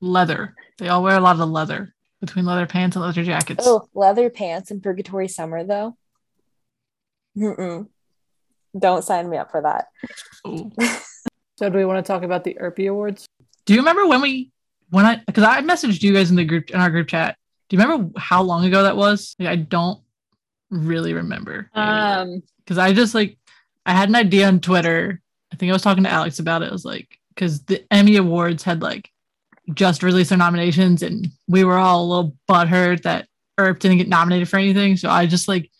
[0.00, 0.54] leather.
[0.78, 3.64] They all wear a lot of leather between leather pants and leather jackets.
[3.66, 5.96] Oh, leather pants in Purgatory Summer though.
[7.36, 7.88] Mm-mm.
[8.78, 9.86] Don't sign me up for that.
[11.58, 13.26] So do we want to talk about the Earpy awards?
[13.66, 14.50] Do you remember when we
[14.90, 17.36] when I because I messaged you guys in the group in our group chat.
[17.68, 19.36] Do you remember how long ago that was?
[19.38, 20.00] Like, I don't
[20.70, 21.70] really remember.
[21.74, 23.38] Um because I just like
[23.86, 25.20] I had an idea on Twitter.
[25.52, 26.68] I think I was talking to Alex about it.
[26.68, 29.10] I was like, because the Emmy Awards had like
[29.74, 33.26] just released their nominations, and we were all a little butthurt that
[33.58, 34.96] Earp didn't get nominated for anything.
[34.96, 35.70] So I just like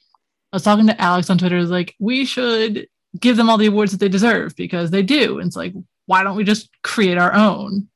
[0.52, 1.56] I was talking to Alex on Twitter.
[1.56, 5.02] I was like, we should give them all the awards that they deserve because they
[5.02, 5.38] do.
[5.38, 5.74] And it's like,
[6.10, 7.86] why don't we just create our own?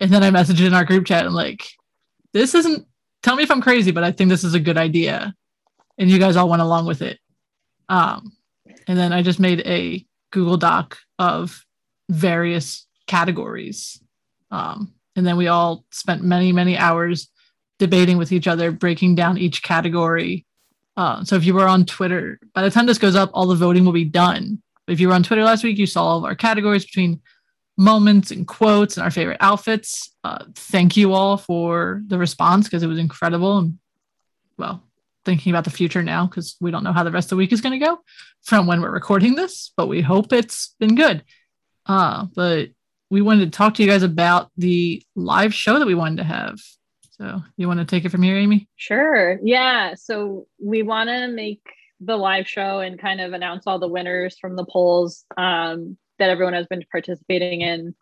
[0.00, 1.64] And then I messaged in our group chat and like,
[2.32, 2.88] this isn't.
[3.22, 5.32] Tell me if I'm crazy, but I think this is a good idea.
[5.96, 7.20] And you guys all went along with it.
[7.88, 8.32] Um,
[8.88, 11.64] and then I just made a Google Doc of
[12.08, 14.02] various categories.
[14.50, 17.28] Um, and then we all spent many, many hours
[17.78, 20.46] debating with each other, breaking down each category.
[20.96, 23.54] Uh, so if you were on Twitter, by the time this goes up, all the
[23.54, 24.60] voting will be done.
[24.90, 27.20] If you were on Twitter last week, you saw all of our categories between
[27.78, 30.14] moments and quotes and our favorite outfits.
[30.24, 33.58] Uh, thank you all for the response because it was incredible.
[33.58, 33.78] And
[34.58, 34.82] well,
[35.24, 37.52] thinking about the future now because we don't know how the rest of the week
[37.52, 38.00] is going to go
[38.42, 41.24] from when we're recording this, but we hope it's been good.
[41.86, 42.68] Uh, but
[43.10, 46.24] we wanted to talk to you guys about the live show that we wanted to
[46.24, 46.58] have.
[47.12, 48.68] So you want to take it from here, Amy?
[48.76, 49.38] Sure.
[49.42, 49.94] Yeah.
[49.94, 51.62] So we want to make
[52.00, 56.30] the live show and kind of announce all the winners from the polls um, that
[56.30, 57.94] everyone has been participating in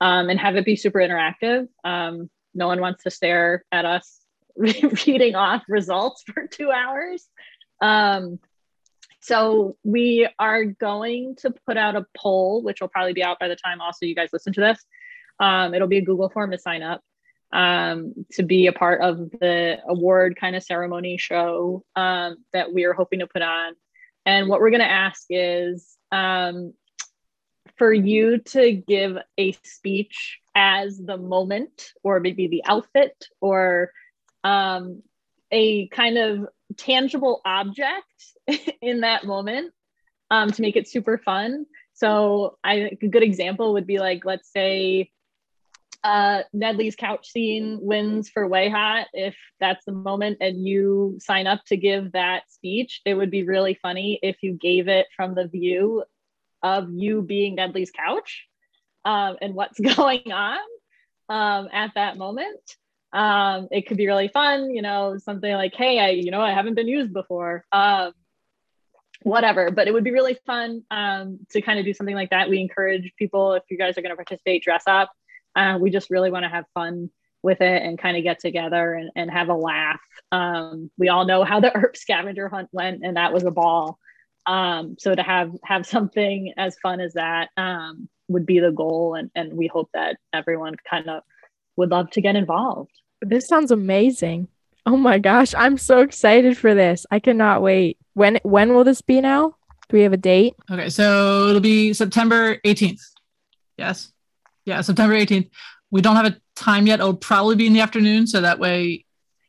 [0.00, 1.68] um, and have it be super interactive.
[1.84, 4.20] Um, no one wants to stare at us
[4.56, 7.26] reading off results for two hours.
[7.80, 8.38] Um,
[9.20, 13.48] so we are going to put out a poll, which will probably be out by
[13.48, 14.78] the time also you guys listen to this.
[15.40, 17.00] Um, it'll be a Google form to sign up
[17.54, 22.84] um, to be a part of the award kind of ceremony show um, that we
[22.84, 23.74] are hoping to put on.
[24.26, 26.74] And what we're going to ask is um,
[27.76, 33.92] for you to give a speech as the moment, or maybe the outfit, or
[34.42, 35.02] um,
[35.52, 38.24] a kind of tangible object
[38.82, 39.72] in that moment
[40.30, 41.66] um, to make it super fun.
[41.92, 45.10] So, I, a good example would be like, let's say,
[46.04, 49.06] uh, Nedley's couch scene wins for Way Hot.
[49.14, 53.44] If that's the moment and you sign up to give that speech, it would be
[53.44, 56.04] really funny if you gave it from the view
[56.62, 58.46] of you being Nedley's couch
[59.06, 60.58] um, and what's going on
[61.30, 62.60] um, at that moment.
[63.14, 66.52] Um, it could be really fun, you know, something like, hey, I, you know, I
[66.52, 67.64] haven't been used before.
[67.72, 68.12] Um,
[69.22, 72.50] whatever, but it would be really fun um, to kind of do something like that.
[72.50, 75.10] We encourage people, if you guys are going to participate, dress up.
[75.54, 77.10] Uh, we just really want to have fun
[77.42, 80.00] with it and kind of get together and, and have a laugh.
[80.32, 83.98] Um, we all know how the Earp scavenger hunt went, and that was a ball.
[84.46, 89.14] Um, so to have have something as fun as that um, would be the goal,
[89.14, 91.22] and and we hope that everyone kind of
[91.76, 92.90] would love to get involved.
[93.20, 94.48] This sounds amazing.
[94.86, 97.06] Oh my gosh, I'm so excited for this.
[97.10, 97.98] I cannot wait.
[98.14, 99.56] When when will this be now?
[99.88, 100.54] Do we have a date?
[100.70, 103.02] Okay, so it'll be September 18th.
[103.76, 104.13] Yes.
[104.64, 105.50] Yeah, September 18th.
[105.90, 107.00] We don't have a time yet.
[107.00, 108.26] It'll probably be in the afternoon.
[108.26, 109.04] So that way,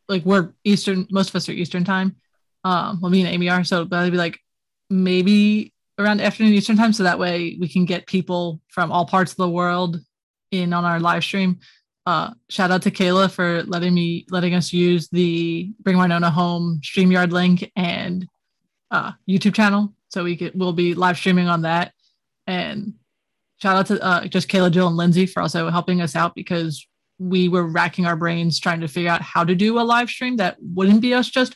[0.07, 2.16] like we're Eastern, most of us are Eastern time.
[2.63, 3.63] Um, well, me and Amy are.
[3.63, 4.39] So it'll be like
[4.89, 6.93] maybe around afternoon Eastern time.
[6.93, 9.99] So that way we can get people from all parts of the world
[10.51, 11.59] in on our live stream.
[12.05, 16.80] uh, shout out to Kayla for letting me letting us use the Bring Wynonna Home
[16.84, 18.28] StreamYard link and
[18.91, 21.93] uh, YouTube channel, so we could we'll be live streaming on that.
[22.45, 22.93] And
[23.62, 26.86] shout out to uh, just Kayla, Jill, and Lindsay for also helping us out because
[27.18, 30.38] we were racking our brains trying to figure out how to do a live stream
[30.38, 31.56] that wouldn't be us just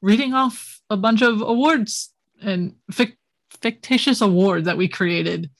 [0.00, 3.16] reading off a bunch of awards and fic-
[3.60, 5.50] fictitious awards that we created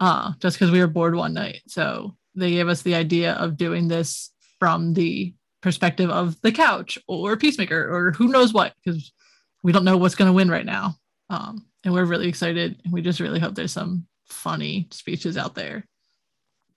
[0.00, 1.62] uh, just because we were bored one night.
[1.66, 6.98] So they gave us the idea of doing this from the perspective of the couch
[7.06, 9.12] or peacemaker or who knows what because
[9.62, 10.96] we don't know what's going to win right now
[11.30, 15.54] um, and we're really excited and we just really hope there's some funny speeches out
[15.54, 15.86] there.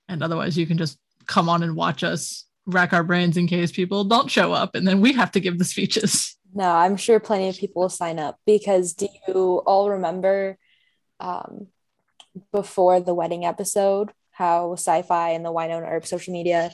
[0.08, 3.72] And otherwise you can just come on and watch us rack our brains in case
[3.72, 6.36] people don't show up and then we have to give the speeches.
[6.54, 10.58] No, I'm sure plenty of people will sign up because do you all remember
[11.20, 11.68] um,
[12.54, 16.72] before the wedding episode how Syfy and the Wynonna Earp social media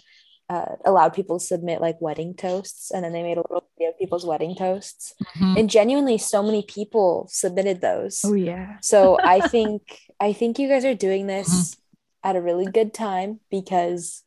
[0.53, 3.89] uh, allowed people to submit like wedding toasts and then they made a little video
[3.91, 5.13] of people's wedding toasts.
[5.37, 5.57] Mhm.
[5.59, 8.21] and genuinely so many people submitted those.
[8.25, 8.77] Oh yeah.
[8.81, 9.81] so i think
[10.19, 11.77] i think you guys are doing this
[12.23, 14.23] at a really good time because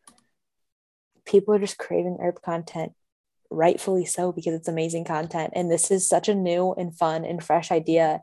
[1.33, 2.93] people are just craving Earp content
[3.51, 5.53] rightfully so because it's amazing content.
[5.55, 8.20] And this is such a new and fun and fresh idea.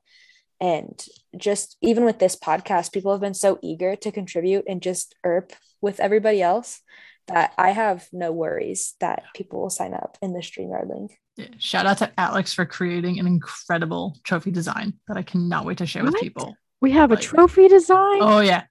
[0.59, 1.01] And
[1.37, 5.53] just even with this podcast people have been so eager to contribute and just Earp
[5.79, 6.81] with everybody else
[7.27, 11.47] that i have no worries that people will sign up in the streamer link Yeah.
[11.59, 15.85] shout out to alex for creating an incredible trophy design that i cannot wait to
[15.85, 18.19] share with people We have a trophy design.
[18.21, 18.63] oh yeah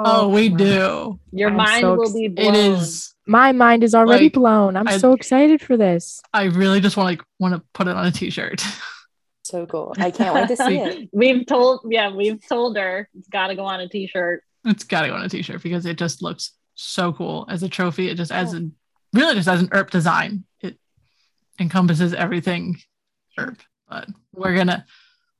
[0.00, 2.54] oh, oh we do Your I'm mind so will be blown.
[2.54, 4.76] is My mind is already Like, blown.
[4.76, 6.20] I'm I- so excited for this.
[6.32, 8.62] i really just want like want to put it on a t-shirt
[9.44, 13.28] so cool i can't wait to see it We've told, yeah, we've told her it's
[13.28, 14.42] got to go on a t-shirt.
[14.64, 16.52] It's got to go on a t-shirt because it just looks
[16.82, 18.08] so cool as a trophy.
[18.08, 18.68] It just as a
[19.12, 20.44] really just as an Earp design.
[20.60, 20.78] It
[21.58, 22.78] encompasses everything
[23.38, 23.58] Earp.
[23.88, 24.86] But we're gonna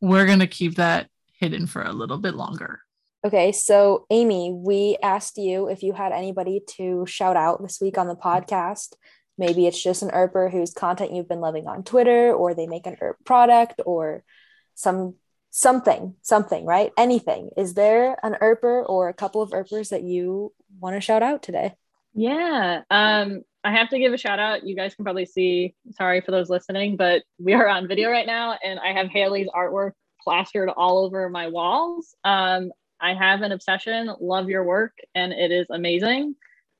[0.00, 2.80] we're gonna keep that hidden for a little bit longer.
[3.24, 7.98] Okay, so Amy, we asked you if you had anybody to shout out this week
[7.98, 8.94] on the podcast.
[9.36, 12.86] Maybe it's just an Earper whose content you've been loving on Twitter, or they make
[12.86, 14.24] an Earp product, or
[14.74, 15.14] some
[15.50, 16.92] something, something, right?
[16.96, 17.50] Anything.
[17.56, 21.42] Is there an Earper or a couple of Earpers that you want to shout out
[21.42, 21.74] today?
[22.14, 22.82] Yeah.
[22.90, 24.66] Um, I have to give a shout out.
[24.66, 28.26] You guys can probably see, sorry for those listening, but we are on video right
[28.26, 29.92] now and I have Haley's artwork
[30.22, 32.14] plastered all over my walls.
[32.24, 36.36] Um, I have an obsession, love your work, and it is amazing.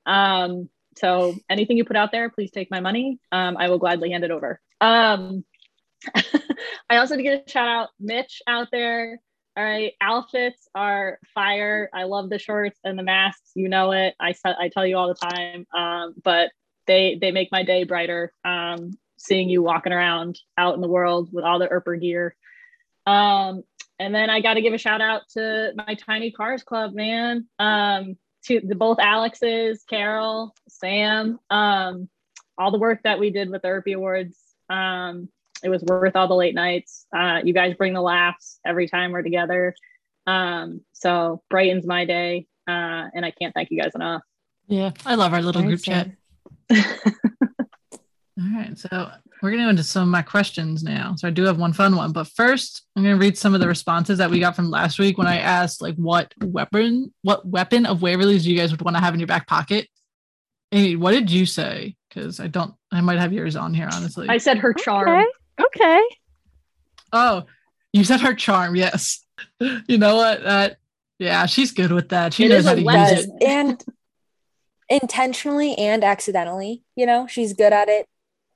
[0.07, 3.19] Um, so anything you put out there, please take my money.
[3.33, 4.61] Um, I will gladly hand it over.
[4.81, 5.45] Um,
[6.91, 9.21] I also to get a shout out Mitch out there.
[9.57, 11.91] All right, outfits are fire.
[11.93, 13.51] I love the shorts and the masks.
[13.55, 14.15] You know it.
[14.21, 15.67] I I tell you all the time.
[15.75, 16.51] Um, but
[16.87, 18.33] they they make my day brighter.
[18.45, 22.35] Um, seeing you walking around out in the world with all the Earper gear.
[23.07, 23.63] Um,
[23.99, 27.47] and then I got to give a shout out to my Tiny Cars Club, man.
[27.59, 31.39] Um, to the both Alexes, Carol, Sam.
[31.51, 32.09] Um,
[32.57, 34.39] all the work that we did with the Earpy Awards.
[34.71, 35.29] Um,
[35.63, 37.07] it was worth all the late nights.
[37.15, 39.75] Uh, you guys bring the laughs every time we're together.
[40.27, 44.23] Um, so brightens my day, uh, and I can't thank you guys enough.
[44.67, 46.11] Yeah, I love our little group chat.
[46.73, 46.79] All
[48.55, 49.11] right, so
[49.43, 51.15] we're gonna go into some of my questions now.
[51.17, 53.69] So I do have one fun one, but first I'm gonna read some of the
[53.69, 57.87] responses that we got from last week when I asked like what weapon, what weapon
[57.87, 59.89] of Waverly's you guys would want to have in your back pocket.
[60.73, 61.97] Amy, what did you say?
[62.09, 64.29] Because I don't, I might have yours on here honestly.
[64.29, 65.09] I said her charm.
[65.09, 65.27] Okay.
[65.67, 66.03] Okay.
[67.13, 67.45] oh,
[67.93, 68.77] you said her charm.
[68.77, 69.25] Yes.
[69.89, 70.43] you know what?
[70.43, 70.79] That
[71.19, 72.33] yeah, she's good with that.
[72.35, 73.17] She It knows how to use weapon.
[73.17, 73.43] Yes, it.
[73.43, 73.85] and
[74.89, 78.07] intentionally and accidentally, you know, she's good at it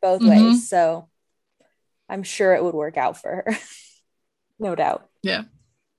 [0.02, 0.28] both Mhm.
[0.30, 0.68] ways.
[0.68, 1.08] So
[2.08, 3.58] I'm sure it would work out for her.
[4.58, 5.08] no doubt.
[5.22, 5.42] Yeah.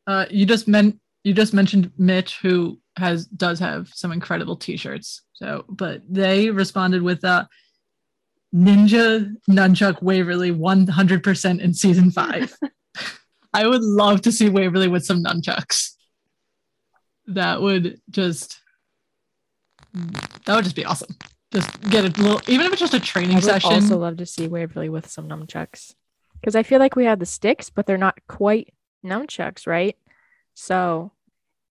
[0.07, 5.23] Uh, you just meant you just mentioned Mitch, who has does have some incredible T-shirts.
[5.33, 7.45] So, but they responded with uh,
[8.55, 12.55] Ninja Nunchuck Waverly 100% in season five.
[13.53, 15.91] I would love to see Waverly with some nunchucks.
[17.27, 18.59] That would just
[20.45, 21.15] that would just be awesome.
[21.51, 23.49] Just get a little, even if it's just a training session.
[23.49, 23.73] I would session.
[23.73, 25.93] also love to see Waverly with some nunchucks
[26.39, 28.73] because I feel like we have the sticks, but they're not quite
[29.05, 29.97] nunchucks, right?
[30.53, 31.11] So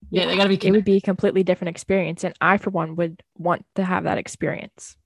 [0.09, 0.67] yeah, they gotta be.
[0.67, 4.03] it would be a completely different experience, and I, for one, would want to have
[4.03, 4.97] that experience.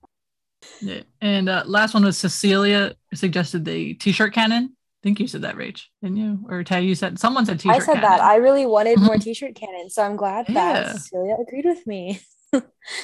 [0.80, 1.02] Yeah.
[1.20, 4.74] And uh, last one was Cecilia suggested the t-shirt cannon.
[4.74, 6.40] I think you said that, Rach, didn't you?
[6.48, 8.10] Or Tay, you said someone said t-shirt I said cannon.
[8.10, 8.20] that.
[8.20, 10.54] I really wanted more t-shirt cannons, so I'm glad Yeah.
[10.82, 12.20] that Cecilia agreed with me.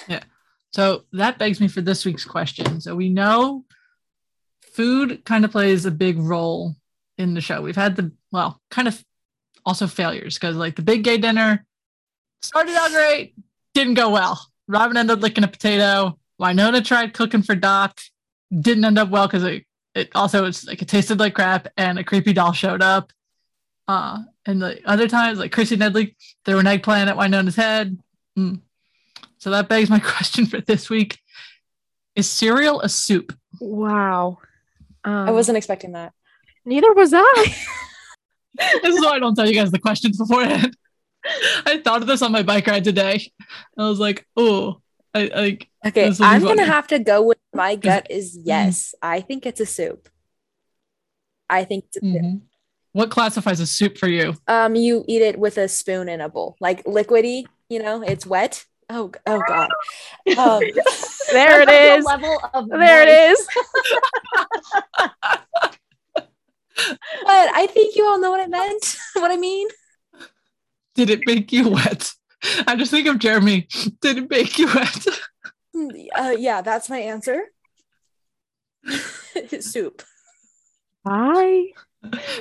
[0.09, 0.25] Yeah.
[0.73, 2.81] So that begs me for this week's question.
[2.81, 3.65] So we know
[4.73, 6.75] food kind of plays a big role
[7.17, 7.63] in the show.
[7.63, 9.03] We've had the, well, kind of
[9.65, 11.65] also failures because like the big gay dinner
[12.43, 13.35] started out great,
[13.75, 14.45] didn't go well.
[14.69, 16.19] Robin ended up licking a potato.
[16.41, 18.01] Wynonna tried cooking for Doc,
[18.61, 19.65] didn't end up well because it,
[19.95, 23.13] it also it's like it tasted like crap and a creepy doll showed up.
[23.89, 26.15] Uh, and the other times, like Chrissy Nedley
[26.45, 27.99] threw an eggplant at Wynonna's head.
[28.39, 28.61] Mm.
[29.39, 31.19] So that begs my question for this week:
[32.15, 33.37] Is cereal a soup?
[33.61, 34.39] Wow.
[35.05, 36.13] Um, I wasn't expecting that.
[36.65, 37.55] Neither was I.
[38.83, 40.77] this is why I don't tell you guys the questions beforehand.
[41.67, 43.33] I thought of this on my bike ride today.
[43.79, 44.81] I was like, oh,
[45.17, 45.69] I like.
[45.87, 46.69] Okay, This will be I'm gonna funny.
[46.69, 48.95] have to go with my gut is yes.
[49.03, 50.09] I think it's a soup.
[51.49, 52.23] I think it's a soup.
[52.23, 52.41] mhm.
[52.93, 54.35] What classifies a soup for you?
[54.49, 57.47] um you eat it with a spoon in a bowl, like liquidy.
[57.69, 58.65] You know, it's wet.
[58.89, 59.69] Oh, oh God.
[60.39, 60.61] Um,
[61.33, 62.05] there it is.
[62.05, 63.47] The level of There it is.
[66.77, 68.97] but I think you all know what it meant.
[69.15, 69.69] what I mean.
[70.95, 72.13] Did it make you wet?
[72.67, 73.69] I just think of Jeremy.
[74.01, 75.07] Did it make you wet?
[76.17, 77.43] Uh, yeah, that's my answer.
[79.61, 80.03] soup.
[81.05, 81.73] I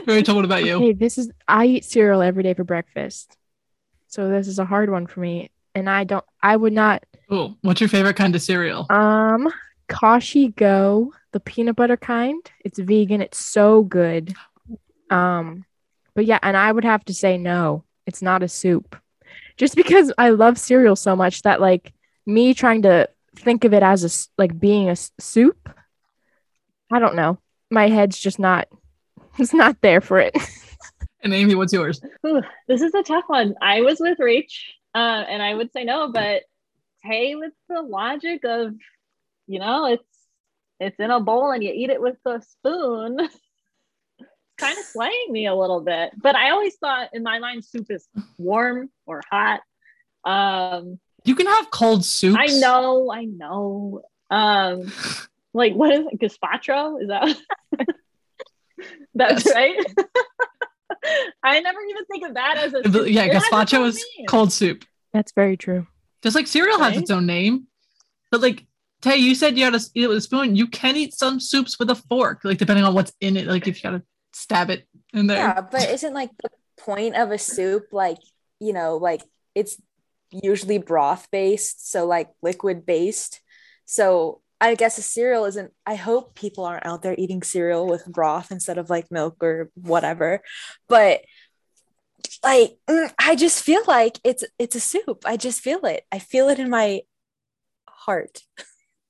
[0.05, 0.79] Rachel, what about you?
[0.79, 3.35] hey, this is I eat cereal every day for breakfast.
[4.07, 5.49] So this is a hard one for me.
[5.73, 8.85] And I don't I would not Oh, what's your favorite kind of cereal?
[8.89, 9.51] um
[9.89, 12.39] Kashi Go, the peanut butter kind.
[12.63, 13.21] It's vegan.
[13.21, 14.33] It's so good.
[15.09, 15.65] Um
[16.13, 17.83] but yeah, and I would have to say no.
[18.05, 18.95] It's not a soup.
[19.57, 21.93] Just because I love cereal so much that like
[22.25, 25.69] me trying to think of it as a s- like being a s- soup,
[26.91, 27.39] I don't know.
[27.71, 28.67] My head's just not
[29.39, 30.35] it's not there for it.
[31.21, 31.99] And Amy, what's yours?
[32.27, 33.55] Ooh, this is a tough one.
[33.59, 34.59] I was with Rach,
[34.93, 34.97] uh,
[35.27, 36.43] and I would say no, but
[37.01, 38.75] hey, with the logic of,
[39.47, 40.03] you know, it's
[40.79, 43.17] it's in a bowl and you eat it with a spoon.
[44.57, 46.11] kind of slaying me a little bit.
[46.21, 49.61] But I always thought in my mind soup is warm or hot.
[50.23, 52.37] Um, You can have cold soup.
[52.39, 54.01] I know, I know.
[54.29, 54.91] Um,
[55.53, 56.19] like what is it?
[56.19, 57.01] Gazpacho?
[57.01, 57.37] Is that
[59.15, 59.75] that's right?
[61.43, 63.07] I never even think of that as a soup.
[63.07, 64.25] Yeah, It gazpacho is name.
[64.27, 64.83] cold soup.
[65.13, 65.85] That's very true.
[66.23, 67.67] Just like cereal has its own name.
[68.31, 68.65] But like
[69.01, 70.55] Tay, you said you had to eat it with a spoon.
[70.55, 73.45] You can eat some soups with a fork, like depending on what's in it.
[73.45, 74.03] Like if you gotta
[74.35, 75.37] stab it in there.
[75.37, 78.17] Yeah, but isn't like the point of a soup like,
[78.59, 79.23] you know, like
[79.55, 79.81] it's
[80.29, 83.39] usually broth based, so like liquid based.
[83.85, 88.05] So I guess a cereal isn't I hope people aren't out there eating cereal with
[88.05, 90.41] broth instead of like milk or whatever.
[90.89, 91.21] But
[92.43, 95.23] like mm, I just feel like it's it's a soup.
[95.25, 96.03] I just feel it.
[96.11, 97.01] I feel it in my
[97.87, 98.41] heart.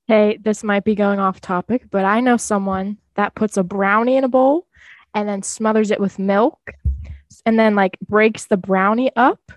[0.07, 4.17] Hey, this might be going off topic, but I know someone that puts a brownie
[4.17, 4.67] in a bowl
[5.15, 6.59] and then smothers it with milk
[7.45, 9.51] and then like breaks the brownie up.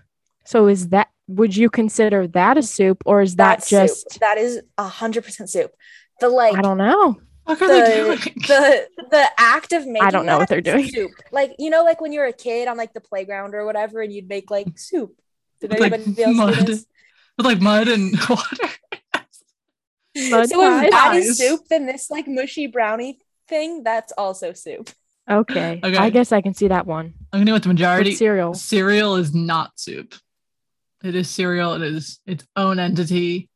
[0.44, 4.20] So is that would you consider that a soup or is that That's just soup.
[4.20, 5.72] that is a hundred percent soup.
[6.20, 7.20] The like I don't know.
[7.44, 8.18] What are they the, doing?
[8.46, 10.88] the the act of making I don't know what they're doing.
[10.88, 11.10] soup.
[11.32, 14.00] Like you know, like when you were a kid on like the playground or whatever,
[14.00, 15.14] and you'd make like soup.
[15.60, 16.54] Did With, like, anybody else mud.
[16.66, 16.86] this?
[17.36, 18.68] With like mud and water.
[19.14, 20.90] Mud So if pies?
[20.90, 21.26] that pies.
[21.26, 24.90] is soup, then this like mushy brownie thing, that's also soup.
[25.30, 25.80] Okay.
[25.82, 25.96] Okay.
[25.96, 27.14] I guess I can see that one.
[27.32, 28.10] I'm gonna go with the majority.
[28.10, 28.54] With cereal.
[28.54, 30.14] cereal is not soup.
[31.04, 31.74] It is cereal.
[31.74, 33.48] It is its own entity.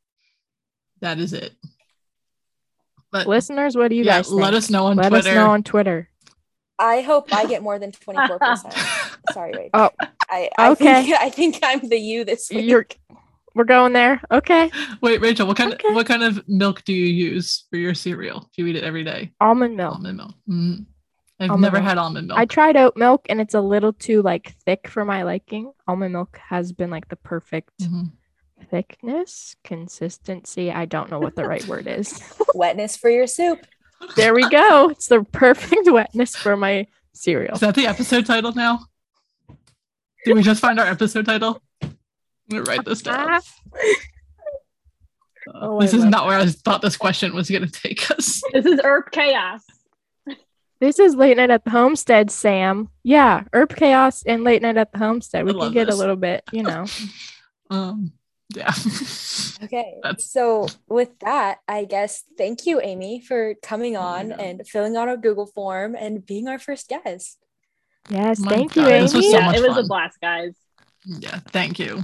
[1.00, 1.52] That is it.
[3.10, 4.40] But Listeners, what do you yeah, guys think?
[4.40, 5.28] let us know on Let Twitter.
[5.28, 6.08] Let us know on Twitter.
[6.78, 8.74] I hope I get more than twenty four percent.
[9.32, 9.70] Sorry, Rach.
[9.74, 9.90] Oh,
[10.30, 11.02] I, I okay.
[11.04, 12.68] think I think I'm the you this week.
[12.68, 12.86] You're
[13.54, 14.20] we're going there.
[14.30, 14.70] Okay.
[15.02, 15.88] Wait, Rachel, what kind Okay.
[15.88, 18.48] of what kind of milk do you use for your cereal?
[18.56, 19.32] Do you eat it every day?
[19.40, 19.96] Almond milk.
[19.96, 20.34] Almond milk.
[20.48, 20.86] Mm.
[21.44, 21.88] I've Almond never milk.
[21.88, 22.38] had almond milk.
[22.38, 25.72] I tried oat milk and it's a little too like thick for my liking.
[25.88, 28.12] Almond milk has been like the perfect Mhm.
[28.70, 30.70] thickness, consistency.
[30.70, 32.20] I don't know what the right word is.
[32.54, 33.58] Wetness for your soup.
[34.16, 34.88] There we go.
[34.90, 37.54] It's the perfect wetness for my cereal.
[37.54, 38.80] Is that the episode title now?
[40.24, 41.60] Did we just find our episode title?
[41.82, 41.96] I'm
[42.50, 43.28] gonna write this down.
[43.30, 43.40] Ah,
[43.74, 43.90] Uh,
[45.54, 48.42] Oh, I this is love not where I thought this question was gonna take us.
[48.52, 49.62] This is Earp chaos.
[50.82, 52.88] This is late night at the homestead, Sam.
[53.04, 55.44] Yeah, Earp chaos and late night at the homestead.
[55.44, 55.94] We I can get this.
[55.94, 56.86] a little bit, you know.
[57.70, 58.12] Um,
[58.54, 58.70] yeah.
[59.62, 59.94] Okay.
[60.02, 64.36] That's- So with that, I guess thank you, Amy, for coming on Yeah.
[64.40, 67.38] and filling out our Google form and being our first guest.
[68.10, 69.02] Yes, My thank you, Amy.
[69.02, 69.84] this was so yeah, it was fun.
[69.84, 70.54] a blast, guys.
[71.06, 71.38] yeah.
[71.52, 72.02] Thank you.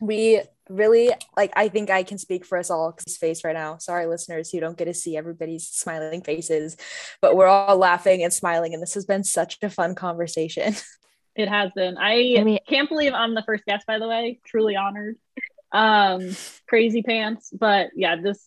[0.00, 3.78] We really like I think I can speak for us all because face right now.
[3.78, 6.76] Sorry, listeners who don't get to see everybody's smiling faces,
[7.20, 10.74] but we're all laughing and smiling, and this has been such a fun conversation.
[11.38, 11.96] It has been.
[11.96, 14.40] I, I mean- can't believe I'm the first guest, by the way.
[14.44, 15.14] Truly honored.
[15.70, 17.50] Um, crazy pants.
[17.56, 18.44] But yeah, this,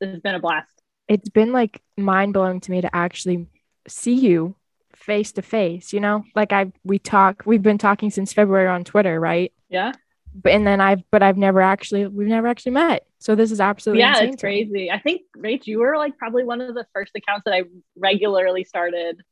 [0.00, 0.70] this has been a blast.
[1.06, 3.46] It's been like mind blowing to me to actually
[3.86, 4.56] see you
[4.94, 6.24] face to face, you know?
[6.34, 9.52] Like I we talk we've been talking since February on Twitter, right?
[9.68, 9.92] Yeah.
[10.34, 13.06] But and then I've but I've never actually we've never actually met.
[13.18, 14.90] So this is absolutely yeah, it's crazy.
[14.90, 17.62] I think Rach, you were like probably one of the first accounts that I
[17.96, 19.22] regularly started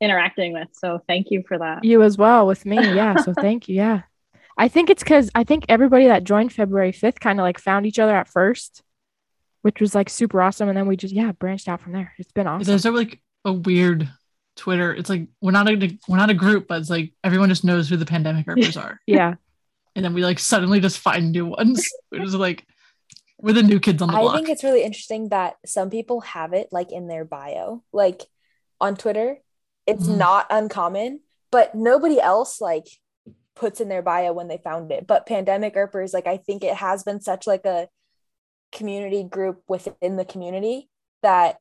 [0.00, 0.68] interacting with.
[0.72, 1.84] So thank you for that.
[1.84, 2.76] You as well with me.
[2.76, 3.16] Yeah.
[3.16, 3.76] So thank you.
[3.76, 4.02] Yeah.
[4.56, 7.86] I think it's because I think everybody that joined February 5th kind of like found
[7.86, 8.82] each other at first,
[9.62, 10.68] which was like super awesome.
[10.68, 12.12] And then we just, yeah, branched out from there.
[12.18, 12.66] It's been awesome.
[12.66, 14.08] There's a, like a weird
[14.56, 14.94] Twitter.
[14.94, 17.88] It's like we're not a we're not a group, but it's like everyone just knows
[17.88, 19.00] who the pandemic Earpers are.
[19.06, 19.34] yeah.
[19.96, 21.84] And then we like suddenly just find new ones.
[22.10, 22.66] We're just like
[23.38, 24.34] we're the new kids on the I block.
[24.34, 28.22] I think it's really interesting that some people have it like in their bio, like
[28.80, 29.38] on Twitter.
[29.86, 30.16] It's Mhm.
[30.16, 31.20] not uncommon,
[31.50, 32.86] but nobody else like
[33.54, 35.06] puts in their bio when they found it.
[35.06, 37.88] But Pandemic Earpers, like I think it has been such like a
[38.72, 40.88] community group within the community
[41.22, 41.58] that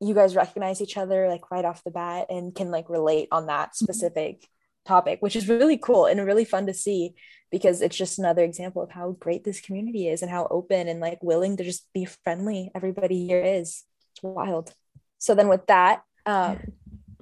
[0.00, 3.46] you guys recognize each other like right off the bat and can like relate on
[3.46, 4.48] that specific
[4.86, 7.14] topic, which is really cool and really fun to see
[7.50, 11.00] because it's just another example of how great this community is and how open and
[11.00, 13.84] like willing to just be friendly everybody here is.
[14.12, 14.72] It's wild.
[15.18, 16.58] So then with that, um,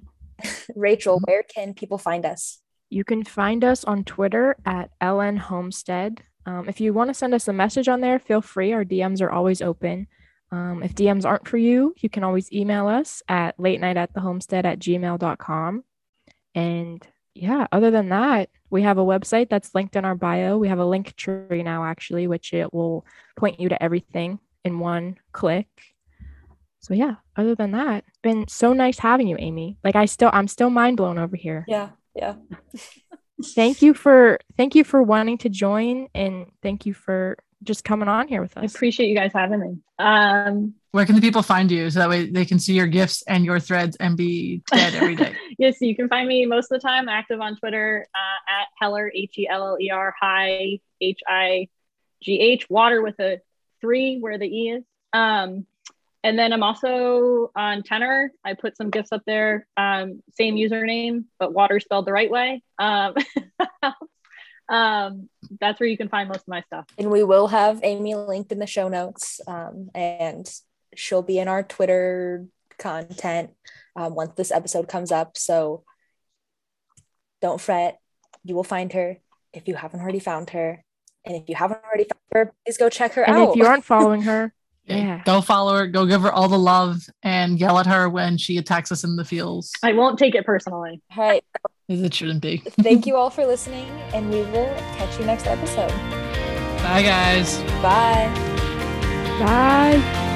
[0.77, 2.61] Rachel, where can people find us?
[2.91, 6.23] You can find us on Twitter at LN Homestead.
[6.47, 8.73] Um, if you want to send us a message on there, feel free.
[8.73, 10.07] Our DMs are always open.
[10.51, 14.15] Um, if DMs aren't for you, you can always email us at late night at
[14.15, 15.85] the homestead at gmail.com.
[16.55, 17.07] And
[17.41, 20.59] yeah, other than that, we have a website that's linked in our bio.
[20.59, 24.79] We have a link tree now, actually, which it will point you to everything in
[24.79, 25.69] one click.
[26.81, 29.79] So yeah, other than that, been so nice having you, Amy.
[29.85, 32.35] Like I still, I'm still mind blown over here Yeah, yeah.
[33.55, 38.09] thank you for thank you for wanting to join and thank you for just coming
[38.09, 38.63] on here with us.
[38.63, 39.77] I appreciate you guys having me.
[39.99, 43.23] Um, Where can the people find you so that way they can see your gifts
[43.23, 45.35] and your threads and be dead every day?
[45.59, 49.11] yes, you can find me most of the time active on Twitter uh, at Heller,
[49.15, 51.69] H E L L E R, hi, H I
[52.23, 53.41] G H, water with a
[53.81, 54.85] three where the E is.
[55.13, 55.67] Um,
[56.25, 58.33] and then I'm also on Tenor.
[58.45, 62.63] I put some gifts up there, um, same username, but water spelled the right way.
[62.79, 63.15] Um,
[64.69, 65.29] um,
[65.61, 66.87] that's where you can find most of my stuff.
[66.99, 69.41] And we will have Amy linked in the show notes.
[69.47, 70.49] Um, and
[70.95, 72.47] she'll be in our Twitter
[72.79, 73.51] content
[73.99, 75.37] um, once this episode comes up.
[75.37, 75.83] So
[77.43, 77.99] don't fret.
[78.45, 79.19] You will find her
[79.53, 80.85] if you haven't already found her.
[81.25, 83.51] And if you haven't already found her, please go check her And out.
[83.51, 84.53] if you aren't following her,
[84.87, 85.21] Yeah.
[85.27, 88.57] Go follow her, go give her all the love and yell at her when she
[88.57, 89.71] attacks us in the fields.
[89.83, 91.03] I won't take it personally.
[91.15, 91.45] all right.
[91.91, 92.63] As it shouldn't be.
[92.81, 95.91] Thank you all for listening, and we will catch you next episode.
[96.83, 97.59] Bye guys.
[97.83, 98.33] Bye.
[99.41, 100.28] bye.